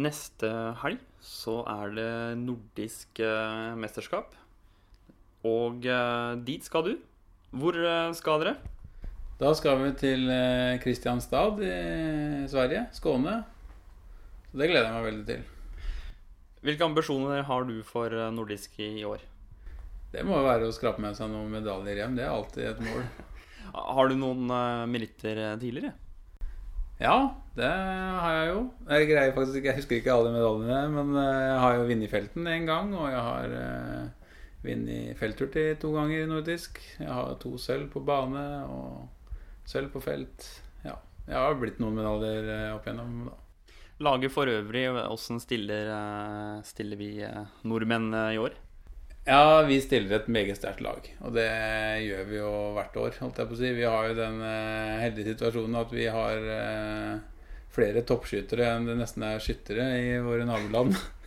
Neste 0.00 0.50
helg 0.80 1.04
så 1.22 1.60
er 1.68 1.94
det 1.94 2.10
nordisk 2.40 3.22
eh, 3.22 3.70
mesterskap. 3.78 4.34
Og 5.46 5.86
eh, 5.86 6.32
dit 6.48 6.66
skal 6.66 6.88
du. 6.88 6.94
Hvor 7.54 7.76
skal 8.16 8.42
dere? 8.42 8.58
Da 9.40 9.54
skal 9.56 9.78
vi 9.80 9.92
til 9.96 10.26
eh, 10.28 10.74
Kristianstad 10.82 11.62
i 11.64 12.44
Sverige, 12.52 12.82
Skåne. 12.92 13.38
Så 14.50 14.58
det 14.60 14.66
gleder 14.68 14.84
jeg 14.84 14.92
meg 14.92 15.04
veldig 15.06 15.22
til. 15.30 15.44
Hvilke 16.66 16.84
ambisjoner 16.84 17.46
har 17.48 17.64
du 17.64 17.78
for 17.88 18.12
eh, 18.12 18.26
nordisk 18.36 18.74
i 18.84 19.00
år? 19.08 19.22
Det 20.12 20.26
må 20.28 20.42
være 20.44 20.66
å 20.68 20.74
skrape 20.76 21.00
med 21.00 21.16
seg 21.16 21.30
noen 21.32 21.54
medaljer 21.54 22.02
hjem. 22.02 22.18
Det 22.18 22.26
er 22.26 22.34
alltid 22.34 22.66
et 22.68 22.82
mål. 22.84 23.06
Har 23.96 24.10
du 24.10 24.18
noen 24.20 24.52
eh, 24.52 24.82
meritter 24.92 25.40
tidligere? 25.62 25.94
Ja, 27.00 27.14
det 27.56 27.70
har 27.70 28.34
jeg 28.34 28.48
jo. 28.50 28.58
Jeg 28.90 29.06
greier 29.08 29.32
faktisk 29.32 29.56
ikke, 29.56 29.70
jeg 29.70 29.78
husker 29.78 30.00
ikke 30.02 30.16
alle 30.18 30.34
medaljene, 30.34 30.80
men 30.92 31.14
jeg 31.16 31.54
har 31.62 31.78
jo 31.78 31.86
vunnet 31.88 32.12
felten 32.12 32.50
en 32.50 32.66
gang, 32.68 32.90
og 32.92 33.06
jeg 33.08 33.22
har 33.24 33.54
vunnet 34.66 35.16
felttur 35.16 35.48
til 35.54 35.70
to 35.80 35.94
ganger 35.94 36.26
i 36.26 36.28
nordisk. 36.28 36.82
Jeg 36.98 37.08
har 37.08 37.40
to 37.40 37.54
sølv 37.56 37.88
på 37.94 38.04
bane 38.04 38.44
og 38.66 39.08
sølv 39.70 39.92
på 39.92 40.02
felt. 40.04 40.46
Ja, 40.84 40.96
jeg 41.28 41.38
har 41.38 41.60
blitt 41.60 41.78
noen 41.82 41.98
medaljer 41.98 42.48
eh, 42.50 42.72
opp 42.74 42.88
igjennom. 42.88 43.30
da. 43.30 43.38
Laget 44.00 44.32
for 44.32 44.48
øvrig, 44.48 44.86
hvordan 44.96 45.40
stiller, 45.42 45.92
eh, 45.94 46.58
stiller 46.66 47.00
vi 47.00 47.12
eh, 47.26 47.54
nordmenn 47.68 48.10
i 48.32 48.40
år? 48.40 48.56
Ja, 49.26 49.60
vi 49.68 49.76
stiller 49.84 50.16
et 50.16 50.30
meget 50.32 50.56
sterkt 50.56 50.80
lag, 50.82 51.04
og 51.20 51.34
det 51.36 51.50
gjør 52.06 52.24
vi 52.26 52.38
jo 52.38 52.52
hvert 52.74 52.96
år. 52.96 53.18
holdt 53.20 53.38
jeg 53.38 53.50
på 53.50 53.54
å 53.54 53.58
si. 53.60 53.72
Vi 53.76 53.84
har 53.84 54.08
jo 54.08 54.16
den 54.16 54.40
heldige 55.02 55.34
situasjonen 55.34 55.76
at 55.76 55.92
vi 55.92 56.06
har 56.10 56.46
flere 57.70 58.02
toppskyttere 58.08 58.72
enn 58.72 58.88
det 58.88 58.96
nesten 58.98 59.28
er 59.28 59.44
skyttere 59.44 59.86
i 60.00 60.14
våre 60.24 60.48
naboland. 60.48 60.96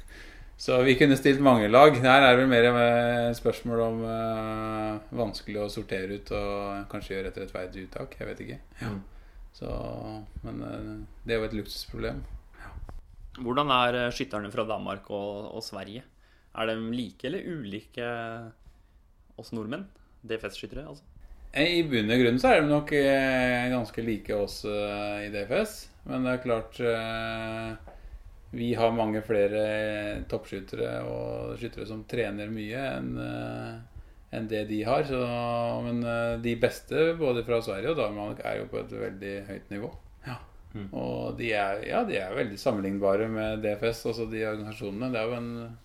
Så 0.57 0.77
vi 0.85 0.95
kunne 0.95 1.17
stilt 1.17 1.41
mange 1.43 1.67
lag. 1.67 1.95
Her 1.97 2.23
er 2.23 2.37
det 2.37 2.45
vel 2.45 2.51
mer 2.75 3.33
spørsmål 3.35 3.81
om 3.83 4.03
uh, 4.05 5.15
vanskelig 5.17 5.63
å 5.63 5.71
sortere 5.71 6.19
ut 6.19 6.31
og 6.37 6.85
kanskje 6.91 7.17
gjøre 7.17 7.31
et 7.33 7.39
rettferdig 7.41 7.87
uttak. 7.87 8.15
Jeg 8.19 8.29
vet 8.29 8.43
ikke. 8.45 8.59
Så, 9.57 9.69
men 10.45 10.61
uh, 10.61 10.91
det 11.25 11.35
er 11.35 11.41
jo 11.41 11.49
et 11.49 11.57
luksusproblem. 11.57 12.21
Hvordan 13.33 13.71
er 13.73 13.95
eh, 13.97 14.11
skytterne 14.13 14.51
fra 14.53 14.61
Danmark 14.69 15.07
og, 15.09 15.47
og 15.57 15.63
Sverige? 15.65 16.03
Er 16.53 16.69
de 16.69 16.75
like 16.93 17.25
eller 17.25 17.47
ulike 17.49 18.09
oss 19.41 19.49
nordmenn? 19.57 19.87
DFS-skyttere, 20.21 20.83
altså. 20.85 21.01
I 21.57 21.81
bunn 21.89 22.13
og 22.13 22.21
grunn 22.21 22.37
så 22.41 22.51
er 22.51 22.61
de 22.61 22.69
nok 22.69 22.93
ganske 23.73 24.05
like 24.05 24.37
oss 24.37 24.59
i 24.65 25.31
DFS. 25.33 25.73
Men 26.05 26.27
det 26.27 26.35
er 26.35 26.45
klart 26.45 26.79
Vi 28.53 28.73
har 28.77 28.93
mange 28.93 29.23
flere 29.25 29.63
toppskyttere 30.29 30.99
og 31.09 31.57
skyttere 31.57 31.89
som 31.89 32.05
trener 32.09 32.53
mye 32.53 32.85
enn 32.99 33.11
eh, 33.17 33.73
enn 34.33 34.47
det 34.49 34.63
de 34.69 34.79
har. 34.85 35.05
Så, 35.09 35.19
men 35.85 36.01
eh, 36.05 36.39
de 36.41 36.55
beste 36.61 37.11
både 37.19 37.45
fra 37.45 37.61
Sverige 37.65 37.93
og 37.93 38.01
Danmark 38.01 38.41
er 38.45 38.61
jo 38.61 38.69
på 38.71 38.81
et 38.81 38.97
veldig 39.03 39.35
høyt 39.49 39.73
nivå. 39.73 39.93
Mm. 40.73 40.89
Og 40.97 41.37
de 41.37 41.51
er, 41.53 41.83
ja, 41.85 42.01
de 42.07 42.17
er 42.17 42.33
veldig 42.33 42.57
sammenlignbare 42.59 43.27
med 43.29 43.61
DFS, 43.61 44.07
altså 44.09 44.25
de 44.29 44.41
organisasjonene. 44.49 45.11
Det 45.13 45.21
er 45.21 45.29
jo 45.29 45.37
en 45.37 45.77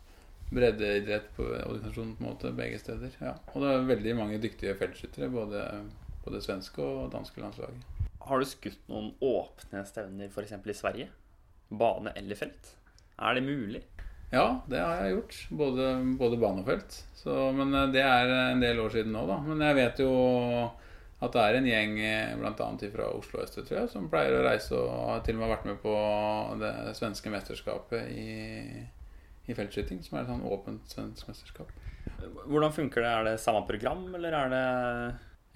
breddeidrett 0.48 1.28
på 1.36 1.44
på 1.44 2.02
en 2.02 2.14
måte 2.24 2.54
begge 2.56 2.80
steder. 2.80 3.12
Ja. 3.20 3.34
Og 3.52 3.62
det 3.62 3.72
er 3.72 3.88
veldig 3.92 4.16
mange 4.16 4.40
dyktige 4.42 4.76
feltskyttere, 4.80 5.28
både 5.28 5.64
på 6.24 6.32
det 6.32 6.42
svenske 6.44 6.82
og 6.82 7.12
danske 7.12 7.40
landslaget. 7.40 7.84
Har 8.28 8.40
du 8.40 8.48
skutt 8.48 8.80
noen 8.88 9.12
åpne 9.24 9.84
stevner 9.88 10.32
f.eks. 10.32 10.56
i 10.56 10.76
Sverige? 10.76 11.08
Bane 11.68 12.12
eller 12.16 12.38
felt? 12.38 12.74
Er 13.18 13.36
det 13.36 13.44
mulig? 13.46 13.82
Ja, 14.30 14.60
det 14.68 14.80
har 14.80 15.02
jeg 15.02 15.14
gjort. 15.16 15.38
Både, 15.60 15.86
både 16.20 16.40
bane 16.40 16.62
og 16.62 16.68
felt. 16.68 16.98
Så, 17.16 17.34
men 17.56 17.72
eh, 17.74 17.88
det 17.94 18.04
er 18.04 18.34
en 18.52 18.62
del 18.62 18.80
år 18.82 18.92
siden 18.94 19.14
nå, 19.16 19.24
da. 19.28 19.38
Men 19.44 19.64
jeg 19.64 19.78
vet 19.78 20.04
jo 20.04 20.12
at 21.18 21.34
det 21.34 21.42
er 21.42 21.56
en 21.58 21.66
gjeng 21.66 21.96
bl.a. 22.38 22.68
fra 22.92 23.08
Oslo 23.10 23.40
øst, 23.42 23.56
tror 23.58 23.80
jeg, 23.80 23.90
som 23.90 24.06
pleier 24.10 24.36
å 24.38 24.44
reise 24.44 24.76
og 24.78 24.92
har 25.10 25.24
til 25.26 25.34
og 25.34 25.42
med 25.42 25.50
vært 25.50 25.66
med 25.66 25.80
på 25.82 25.94
det 26.60 26.72
svenske 26.94 27.32
mesterskapet 27.32 28.12
i, 28.14 28.84
i 29.50 29.56
feltskyting, 29.58 30.04
som 30.06 30.14
er 30.14 30.22
et 30.22 30.30
sånn 30.30 30.46
åpent 30.46 30.94
svensk 30.94 31.26
mesterskap. 31.30 31.72
Hvordan 32.46 32.74
funker 32.76 33.02
det? 33.02 33.10
Er 33.10 33.26
det 33.26 33.40
samme 33.42 33.64
program, 33.66 34.06
eller 34.14 34.36
er 34.36 34.52
det 34.52 34.66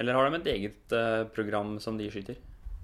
Eller 0.02 0.16
har 0.16 0.28
de 0.28 0.40
et 0.40 0.50
eget 0.56 0.92
eh, 0.96 1.22
program 1.30 1.76
som 1.80 1.98
de 2.00 2.08
skyter? 2.10 2.40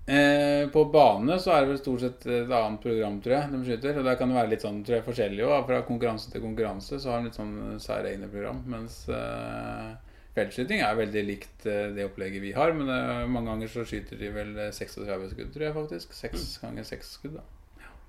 Eh, 0.08 0.68
på 0.72 0.84
bane 0.88 1.34
så 1.36 1.52
er 1.52 1.64
det 1.64 1.74
vel 1.74 1.80
stort 1.82 2.00
sett 2.00 2.22
et 2.32 2.48
annet 2.48 2.80
program, 2.80 3.18
tror 3.20 3.34
jeg, 3.34 3.50
de 3.52 3.58
skyter. 3.66 3.98
Og 4.00 4.06
der 4.08 4.16
kan 4.16 4.30
det 4.32 4.38
være 4.38 4.52
litt 4.54 4.64
sånn, 4.64 4.78
tror 4.80 4.96
jeg, 4.96 5.04
forskjellig 5.04 5.44
òg. 5.44 5.66
Fra 5.68 5.80
konkurranse 5.84 6.32
til 6.32 6.44
konkurranse 6.46 7.00
så 7.02 7.12
har 7.12 7.20
de 7.20 7.28
litt 7.28 7.36
sånn 7.36 7.76
særegne 7.84 8.30
program. 8.32 8.62
Mens 8.72 9.02
eh, 9.12 9.90
feltskyting 10.38 10.80
er 10.80 10.96
veldig 11.02 11.26
likt 11.28 11.68
eh, 11.68 11.90
det 11.92 12.08
opplegget 12.08 12.40
vi 12.46 12.54
har. 12.56 12.72
Men 12.78 12.88
eh, 12.94 13.28
mange 13.28 13.52
ganger 13.52 13.74
så 13.74 13.84
skyter 13.88 14.16
de 14.22 14.32
vel 14.32 14.56
eh, 14.56 14.72
36 14.72 15.28
skudd, 15.34 15.52
tror 15.52 15.68
jeg 15.68 15.76
faktisk. 15.76 16.16
Seks 16.16 16.50
ganger 16.64 16.88
seks 16.88 17.12
skudd, 17.18 17.36
da. 17.42 17.44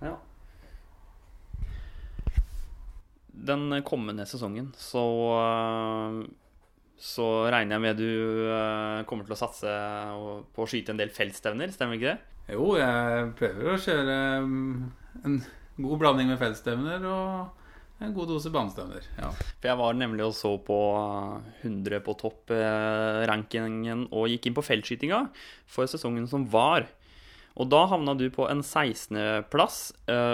Ja. 0.07 0.15
Den 3.51 3.73
kommende 3.87 4.23
sesongen 4.27 4.71
så 4.79 5.03
øh, 5.35 6.23
så 6.99 7.25
regner 7.47 7.77
jeg 7.77 7.83
med 7.85 8.01
du 8.01 8.09
øh, 8.51 9.05
kommer 9.07 9.23
til 9.23 9.35
å 9.35 9.39
satse 9.39 9.75
på 10.51 10.65
å 10.65 10.67
skyte 10.67 10.91
en 10.91 10.99
del 10.99 11.13
feltstevner, 11.15 11.71
stemmer 11.71 11.95
ikke 11.95 12.11
det? 12.11 12.35
Jo, 12.51 12.73
jeg 12.75 13.29
prøver 13.39 13.71
å 13.71 13.79
kjøre 13.79 14.17
mm, 14.43 14.73
en 15.23 15.37
god 15.79 16.01
blanding 16.01 16.33
med 16.33 16.41
feltstevner 16.41 17.05
og 17.07 18.03
en 18.03 18.15
god 18.15 18.31
dose 18.31 18.51
banestevner. 18.51 19.07
Ja. 19.15 19.29
For 19.31 19.69
jeg 19.69 19.79
var 19.79 19.95
nemlig 19.95 20.25
og 20.27 20.35
så 20.35 20.53
på 20.63 20.79
100 21.61 22.03
på 22.03 22.15
topp-rankingen 22.19 24.05
og 24.09 24.31
gikk 24.31 24.49
inn 24.49 24.57
på 24.57 24.63
feltskytinga 24.63 25.25
for 25.71 25.87
sesongen 25.91 26.27
som 26.31 26.47
var. 26.51 26.87
Og 27.59 27.67
da 27.71 27.83
havna 27.91 28.15
du 28.15 28.25
på 28.31 28.47
en 28.47 28.63
16.-plass, 28.63 29.79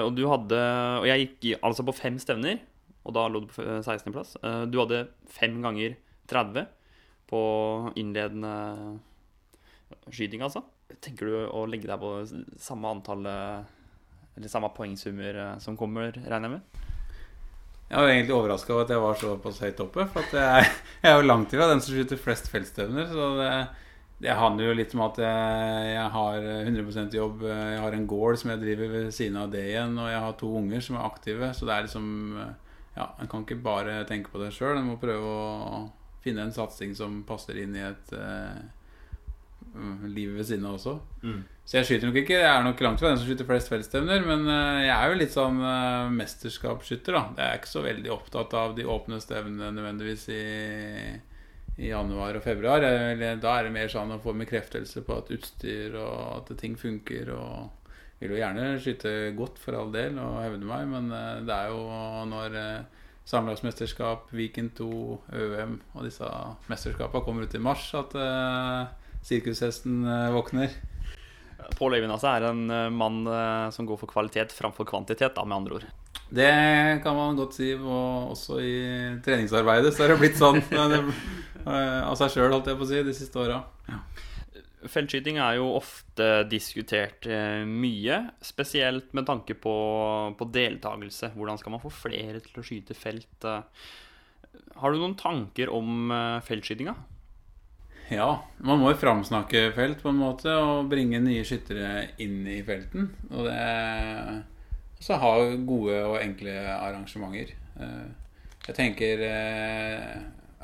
og 0.06 0.12
du 0.13 0.28
hadde 0.30 0.60
Og 1.01 1.08
jeg 1.10 1.23
gikk 1.23 1.63
altså 1.65 1.86
på 1.88 1.95
fem 1.97 2.19
stevner, 2.21 2.60
og 3.01 3.15
da 3.17 3.25
lå 3.34 3.41
du 3.41 3.49
på 3.49 3.65
16.-plass. 3.82 4.36
Du 4.69 4.78
hadde 4.84 5.08
fem 5.34 5.58
ganger 5.65 5.97
30 6.29 6.65
på 7.29 7.41
innledende 7.95 8.53
skyting, 10.11 10.43
altså. 10.45 10.63
Tenker 11.01 11.29
du 11.29 11.38
å 11.49 11.65
legge 11.69 11.89
deg 11.89 12.01
på 12.01 12.11
samme 12.61 12.91
antall 12.93 13.25
Eller 13.25 14.51
samme 14.51 14.69
poengsummer 14.75 15.39
eh, 15.41 15.55
som 15.63 15.77
kommer, 15.79 16.11
regner 16.13 16.45
jeg 16.45 16.53
med? 16.57 16.83
Jeg 17.85 18.01
var 18.01 18.09
egentlig 18.09 18.33
overraska 18.35 18.73
over 18.73 18.83
at 18.83 18.91
jeg 18.91 19.01
var 19.01 19.17
såpass 19.21 19.61
høyt 19.61 19.81
oppe. 19.83 20.05
For 20.11 20.38
jeg, 20.38 20.69
jeg 21.03 21.09
er 21.09 21.17
jo 21.19 21.27
langt 21.29 21.53
ifra 21.53 21.69
den 21.71 21.81
som 21.85 21.95
skyter 21.95 22.19
flest 22.21 22.49
feltstevner. 22.51 23.07
Så 23.11 23.27
det, 23.39 23.49
det 24.25 24.38
handler 24.39 24.69
jo 24.69 24.77
litt 24.79 24.95
om 24.97 25.03
at 25.05 25.19
jeg, 25.21 25.91
jeg 25.93 26.07
har 26.17 26.47
100% 26.65 27.17
jobb. 27.19 27.45
Jeg 27.49 27.81
har 27.83 27.97
en 27.97 28.07
gård 28.09 28.41
som 28.41 28.53
jeg 28.53 28.63
driver 28.63 28.93
ved 28.97 29.11
siden 29.15 29.38
av 29.41 29.53
det 29.53 29.65
igjen, 29.69 29.97
og 30.01 30.09
jeg 30.11 30.23
har 30.25 30.39
to 30.39 30.49
unger 30.61 30.85
som 30.85 30.97
er 30.97 31.07
aktive. 31.07 31.51
Så 31.53 31.69
det 31.69 31.75
er 31.75 31.88
liksom 31.88 32.09
Ja, 32.95 33.09
en 33.19 33.27
kan 33.27 33.43
ikke 33.43 33.59
bare 33.59 34.01
tenke 34.09 34.31
på 34.31 34.41
det 34.41 34.53
sjøl. 34.55 34.77
En 34.79 34.89
må 34.89 34.97
prøve 34.99 35.31
å 35.31 35.85
finne 36.25 36.47
en 36.47 36.55
satsing 36.55 36.95
som 36.97 37.21
passer 37.27 37.61
inn 37.61 37.75
i 37.77 37.83
et 37.85 38.15
uh, 38.17 38.57
liv 40.07 40.33
ved 40.38 40.47
siden 40.47 40.65
av 40.65 40.79
også. 40.79 40.95
Så 41.65 41.79
jeg 41.79 41.88
skyter 41.88 42.09
nok 42.09 42.19
ikke. 42.21 42.38
Jeg 42.38 42.49
er 42.49 42.65
nok 42.65 42.81
langt 42.85 43.01
fra 43.01 43.11
den 43.11 43.19
som 43.19 43.27
skyter 43.27 43.47
flest 43.49 43.71
feltstevner, 43.71 44.25
men 44.27 44.45
eh, 44.47 44.83
jeg 44.85 44.93
er 44.95 45.11
jo 45.11 45.19
litt 45.19 45.33
sånn 45.33 45.61
uh, 45.65 46.11
mesterskapsskytter, 46.13 47.17
da. 47.17 47.23
Jeg 47.39 47.45
er 47.45 47.61
ikke 47.61 47.71
så 47.71 47.85
veldig 47.85 48.11
opptatt 48.13 48.53
av 48.57 48.75
de 48.77 48.85
åpne 48.85 49.17
stevnene 49.23 49.71
nødvendigvis 49.73 50.27
i, 50.31 50.43
i 51.81 51.89
januar 51.89 52.38
og 52.38 52.45
februar. 52.45 52.85
Jeg, 52.85 53.39
da 53.43 53.55
er 53.57 53.67
det 53.67 53.73
mer 53.75 53.89
sånn 53.91 54.13
å 54.13 54.21
få 54.23 54.35
bekreftelse 54.38 55.03
på 55.07 55.17
at 55.17 55.33
utstyr 55.35 55.97
og 55.99 56.19
at 56.38 56.53
ting 56.61 56.77
funker. 56.79 57.33
Og 57.33 58.21
vil 58.21 58.38
jo 58.38 58.39
gjerne 58.39 58.75
skyte 58.79 59.15
godt 59.35 59.57
for 59.59 59.75
all 59.75 59.89
del 59.91 60.21
og 60.21 60.38
hevde 60.39 60.69
meg, 60.69 60.85
men 60.88 61.09
det 61.49 61.57
er 61.57 61.73
jo 61.73 61.81
når 62.31 62.61
Samlagsmesterskap, 63.25 64.27
Viken 64.38 64.69
2, 64.77 64.88
ØM 65.33 65.79
og 65.95 66.03
disse 66.05 66.27
mesterskapene 66.69 67.25
kommer 67.25 67.47
ut 67.47 67.55
i 67.57 67.61
mars 67.61 67.88
at 67.97 68.13
uh, 68.13 68.85
sirkushesten 69.25 70.03
uh, 70.05 70.29
våkner. 70.35 70.75
Pål 71.79 71.97
Øyvind 71.97 72.13
altså 72.13 72.29
er 72.35 72.43
en 72.51 72.67
eh, 72.69 72.91
mann 72.93 73.23
uh, 73.25 73.71
som 73.73 73.88
går 73.89 73.97
for 73.97 74.11
kvalitet 74.11 74.53
framfor 74.53 74.85
kvantitet, 74.85 75.33
da, 75.33 75.45
med 75.47 75.55
andre 75.57 75.79
ord. 75.79 75.88
Det 76.29 76.51
kan 77.01 77.15
man 77.17 77.39
godt 77.39 77.57
si, 77.57 77.71
og 77.73 78.35
også 78.35 78.59
i 78.61 78.75
treningsarbeidet 79.25 79.95
så 79.95 80.05
er 80.05 80.13
det 80.13 80.19
blitt 80.21 80.38
sånn 80.38 80.61
av 81.65 82.13
seg 82.19 82.35
sjøl, 82.35 82.51
holdt 82.53 82.69
jeg 82.69 82.77
på 82.77 82.85
å 82.85 82.91
si, 82.91 83.01
de 83.07 83.15
siste 83.17 83.41
åra. 83.41 83.63
Feltskyting 84.91 85.39
er 85.41 85.58
jo 85.60 85.71
ofte 85.78 86.45
diskutert 86.50 87.28
eh, 87.30 87.63
mye, 87.67 88.19
spesielt 88.43 89.12
med 89.17 89.28
tanke 89.28 89.58
på, 89.58 89.76
på 90.38 90.48
deltakelse. 90.54 91.32
Hvordan 91.36 91.60
skal 91.62 91.76
man 91.76 91.84
få 91.84 91.91
flere 91.93 92.41
til 92.43 92.62
å 92.62 92.65
skyte 92.65 92.98
felt? 92.98 93.48
Eh, 93.48 93.91
har 94.80 94.91
du 94.91 95.02
noen 95.02 95.17
tanker 95.19 95.71
om 95.74 96.12
eh, 96.13 96.39
feltskytinga? 96.48 96.95
Ja, 98.13 98.30
man 98.62 98.82
må 98.82 98.91
jo 98.91 99.02
framsnakke 99.02 99.71
felt 99.74 100.04
på 100.04 100.12
en 100.12 100.21
måte 100.21 100.54
og 100.62 100.91
bringe 100.91 101.24
nye 101.24 101.45
skyttere 101.48 102.12
inn 102.21 102.43
i 102.45 102.60
felten. 102.65 103.10
Og 103.32 103.50
det 103.50 104.43
så 105.02 105.17
ha 105.21 105.32
gode 105.65 105.98
og 106.06 106.19
enkle 106.21 106.54
arrangementer. 106.76 107.56
Jeg 108.65 108.78
tenker 108.78 109.24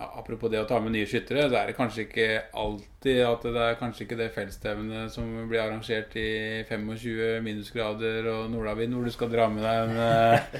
Apropos 0.02 0.50
det 0.52 0.60
å 0.62 0.68
ta 0.70 0.80
med 0.82 0.94
nye 0.96 1.08
skyttere, 1.10 1.44
så 1.50 1.58
er 1.60 1.70
det 1.70 1.76
kanskje 1.78 2.06
ikke 2.08 2.28
alltid 2.58 3.20
at 3.28 3.46
det 3.46 3.64
er 3.66 3.78
kanskje 3.80 4.06
ikke 4.06 4.18
det 4.20 4.30
feltstevnet 4.36 5.14
som 5.14 5.28
blir 5.50 5.62
arrangert 5.62 6.16
i 6.20 6.64
25 6.70 7.42
minusgrader 7.46 8.30
og 8.32 8.50
nordavind, 8.54 8.96
hvor 8.98 9.08
du 9.08 9.14
skal 9.14 9.32
dra 9.34 9.48
med 9.52 9.66
deg 9.66 9.82
en 9.84 10.02
uh, 10.06 10.60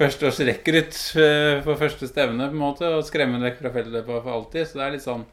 førsteårsrekrutt 0.00 0.98
uh, 1.20 1.62
for 1.66 1.80
første 1.80 2.10
stevne 2.10 2.48
på 2.48 2.56
en 2.56 2.64
måte 2.64 2.90
og 2.90 3.06
skremme 3.06 3.38
den 3.38 3.48
vekk 3.50 3.60
fra 3.62 3.74
feltløpet 3.78 4.14
for 4.26 4.36
alltid. 4.36 4.68
Så 4.68 4.80
det 4.80 4.86
er 4.86 4.96
litt 4.96 5.06
sånn 5.06 5.26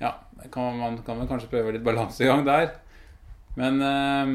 Ja, 0.00 0.14
kan 0.52 0.80
man 0.80 0.98
kan 1.04 1.20
vel 1.20 1.28
kanskje 1.30 1.52
prøve 1.52 1.76
litt 1.76 1.86
balansegang 1.86 2.44
der. 2.48 2.74
Men 3.60 3.80
uh, 3.84 4.34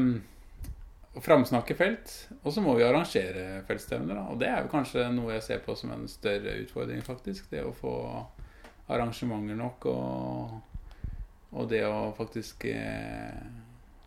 å 1.16 1.22
framsnakke 1.24 1.76
felt. 1.76 2.12
Og 2.42 2.52
så 2.52 2.62
må 2.64 2.76
vi 2.76 2.84
arrangere 2.86 3.62
feltstevner. 3.68 4.18
Og 4.30 4.40
det 4.40 4.50
er 4.50 4.64
jo 4.64 4.72
kanskje 4.72 5.08
noe 5.14 5.36
jeg 5.36 5.46
ser 5.46 5.62
på 5.64 5.76
som 5.78 5.92
en 5.94 6.04
større 6.10 6.58
utfordring, 6.62 7.02
faktisk. 7.04 7.48
Det 7.52 7.64
å 7.64 7.74
få 7.76 7.94
arrangementer 8.92 9.58
nok, 9.58 9.86
og, 9.90 11.12
og 11.56 11.70
det 11.70 11.82
å 11.86 12.12
faktisk 12.16 12.68
eh, 12.70 13.46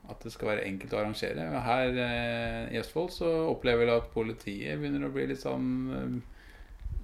At 0.10 0.24
det 0.26 0.32
skal 0.34 0.54
være 0.54 0.66
enkelt 0.66 0.94
å 0.96 1.00
arrangere. 1.02 1.44
Her 1.66 1.98
eh, 2.06 2.74
i 2.74 2.80
Østfold 2.82 3.12
så 3.14 3.30
opplever 3.52 3.86
jeg 3.86 4.02
at 4.02 4.12
politiet 4.14 4.80
begynner 4.80 5.06
å 5.06 5.14
bli 5.14 5.28
litt 5.30 5.44
sånn 5.44 5.68
eh, 5.94 6.20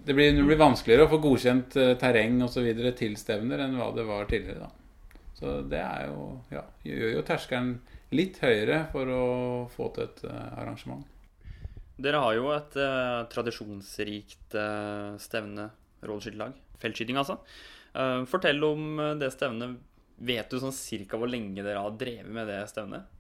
det 0.06 0.14
blir, 0.14 0.36
det 0.38 0.44
blir 0.46 0.60
vanskeligere 0.60 1.08
å 1.08 1.10
få 1.10 1.18
godkjent 1.24 1.76
eh, 1.82 1.96
terreng 1.98 2.38
osv. 2.46 2.68
til 2.98 3.16
stevner 3.18 3.64
enn 3.66 3.78
hva 3.80 3.90
det 3.96 4.06
var 4.06 4.28
tidligere. 4.30 4.68
da. 4.68 5.22
Så 5.36 5.60
det 5.70 5.82
er 5.82 6.12
jo 6.12 6.28
Ja, 6.54 6.62
gjør 6.86 7.18
jo 7.18 7.24
terskelen 7.26 7.72
litt 8.14 8.38
høyere 8.44 8.86
for 8.94 9.10
å 9.10 9.24
få 9.74 9.90
til 9.96 10.06
et 10.06 10.22
eh, 10.30 10.60
arrangement. 10.62 11.06
Dere 11.96 12.20
har 12.20 12.36
jo 12.36 12.50
et 12.52 12.74
uh, 12.76 13.24
tradisjonsrikt 13.32 14.58
stevne, 15.24 15.70
rådskytterlag. 16.04 16.58
Feltskyting, 16.82 17.20
altså. 17.22 17.40
fortell 18.30 18.64
om 18.68 18.98
det 19.20 19.32
stevnet. 19.34 19.78
Vet 20.16 20.52
du 20.52 20.60
sånn 20.60 20.76
cirka 20.76 21.20
hvor 21.20 21.32
lenge 21.32 21.64
dere 21.64 21.84
har 21.84 21.96
drevet 22.00 22.32
med 22.32 22.48
det 22.48 22.62
stevnet? 22.72 23.12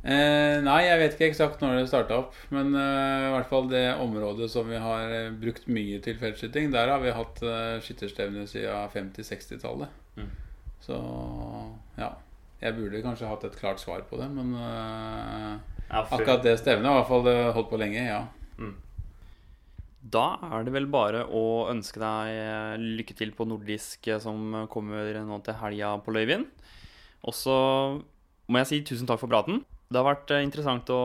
Eh, 0.00 0.56
nei, 0.64 0.78
jeg 0.86 0.96
vet 0.96 1.14
ikke 1.14 1.26
eksakt 1.28 1.60
når 1.60 1.76
det 1.76 1.88
starta 1.90 2.20
opp. 2.22 2.36
Men 2.54 2.72
eh, 2.72 3.26
i 3.28 3.32
hvert 3.34 3.50
fall 3.50 3.68
det 3.70 3.84
området 4.00 4.48
som 4.52 4.68
vi 4.70 4.80
har 4.80 5.12
brukt 5.42 5.68
mye 5.68 6.00
til 6.04 6.16
feltskyting, 6.20 6.70
der 6.72 6.88
har 6.94 7.02
vi 7.04 7.12
hatt 7.14 7.42
eh, 7.44 7.76
skytterstevne 7.84 8.46
siden 8.48 8.88
50-60-tallet. 8.94 10.00
Mm. 10.16 10.32
Så 10.80 10.98
ja. 12.00 12.14
Jeg 12.60 12.76
burde 12.76 13.00
kanskje 13.00 13.28
hatt 13.28 13.44
et 13.48 13.56
klart 13.56 13.80
svar 13.80 14.02
på 14.08 14.18
det, 14.20 14.26
men 14.34 14.52
eh, 14.52 15.52
ja, 15.88 16.02
akkurat 16.02 16.42
det 16.44 16.58
stevnet 16.60 16.90
har 16.90 16.98
i 16.98 17.00
hvert 17.00 17.08
fall 17.08 17.28
eh, 17.30 17.52
holdt 17.56 17.70
på 17.70 17.80
lenge, 17.80 18.02
ja. 18.04 18.24
Mm. 18.60 18.74
Da 20.00 20.38
er 20.48 20.64
det 20.64 20.72
vel 20.72 20.86
bare 20.88 21.26
å 21.28 21.68
ønske 21.68 22.00
deg 22.00 22.32
eh, 22.32 22.84
lykke 23.00 23.16
til 23.18 23.34
på 23.36 23.44
nordisk 23.48 24.08
som 24.22 24.62
kommer 24.72 25.18
nå 25.26 25.40
til 25.44 25.58
helga 25.60 25.92
på 26.00 26.14
Løyvin. 26.16 26.46
Og 27.28 27.36
så 27.36 27.56
må 28.48 28.62
jeg 28.62 28.70
si 28.70 28.80
tusen 28.88 29.10
takk 29.10 29.20
for 29.20 29.32
praten. 29.32 29.60
Det 29.90 29.98
har 30.00 30.06
vært 30.06 30.32
interessant 30.38 30.88
å, 30.94 31.02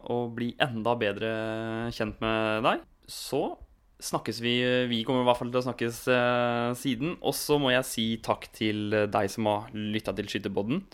å 0.00 0.16
bli 0.32 0.52
enda 0.62 0.94
bedre 0.96 1.32
kjent 1.92 2.22
med 2.22 2.64
deg. 2.64 2.86
Så 3.10 3.42
snakkes 4.02 4.40
vi. 4.42 4.54
Vi 4.88 5.02
kommer 5.04 5.26
i 5.26 5.28
hvert 5.28 5.42
fall 5.42 5.50
til 5.52 5.60
å 5.60 5.66
snakkes 5.66 5.98
siden. 6.80 7.16
Og 7.20 7.36
så 7.36 7.58
må 7.60 7.74
jeg 7.74 7.88
si 7.88 8.06
takk 8.24 8.48
til 8.54 8.94
deg 9.12 9.28
som 9.30 9.50
har 9.50 9.68
lytta 9.74 10.14
til 10.16 10.30
Skytterpodden. 10.30 10.86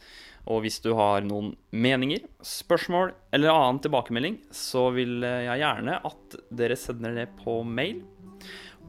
Og 0.48 0.62
hvis 0.64 0.78
du 0.84 0.94
har 0.96 1.24
noen 1.26 1.52
meninger, 1.76 2.24
spørsmål 2.44 3.12
eller 3.36 3.52
annen 3.52 3.82
tilbakemelding, 3.84 4.38
så 4.54 4.88
vil 4.96 5.20
jeg 5.22 5.60
gjerne 5.60 5.98
at 6.08 6.38
dere 6.60 6.78
sender 6.80 7.16
det 7.20 7.28
på 7.42 7.60
mail. 7.68 8.00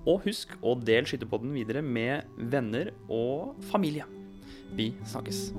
Og 0.08 0.24
husk 0.24 0.56
å 0.64 0.78
dele 0.80 1.10
Skytterpodden 1.10 1.52
videre 1.58 1.84
med 1.84 2.30
venner 2.52 2.94
og 3.12 3.60
familie. 3.74 4.08
Vi 4.78 4.94
snakkes. 5.04 5.50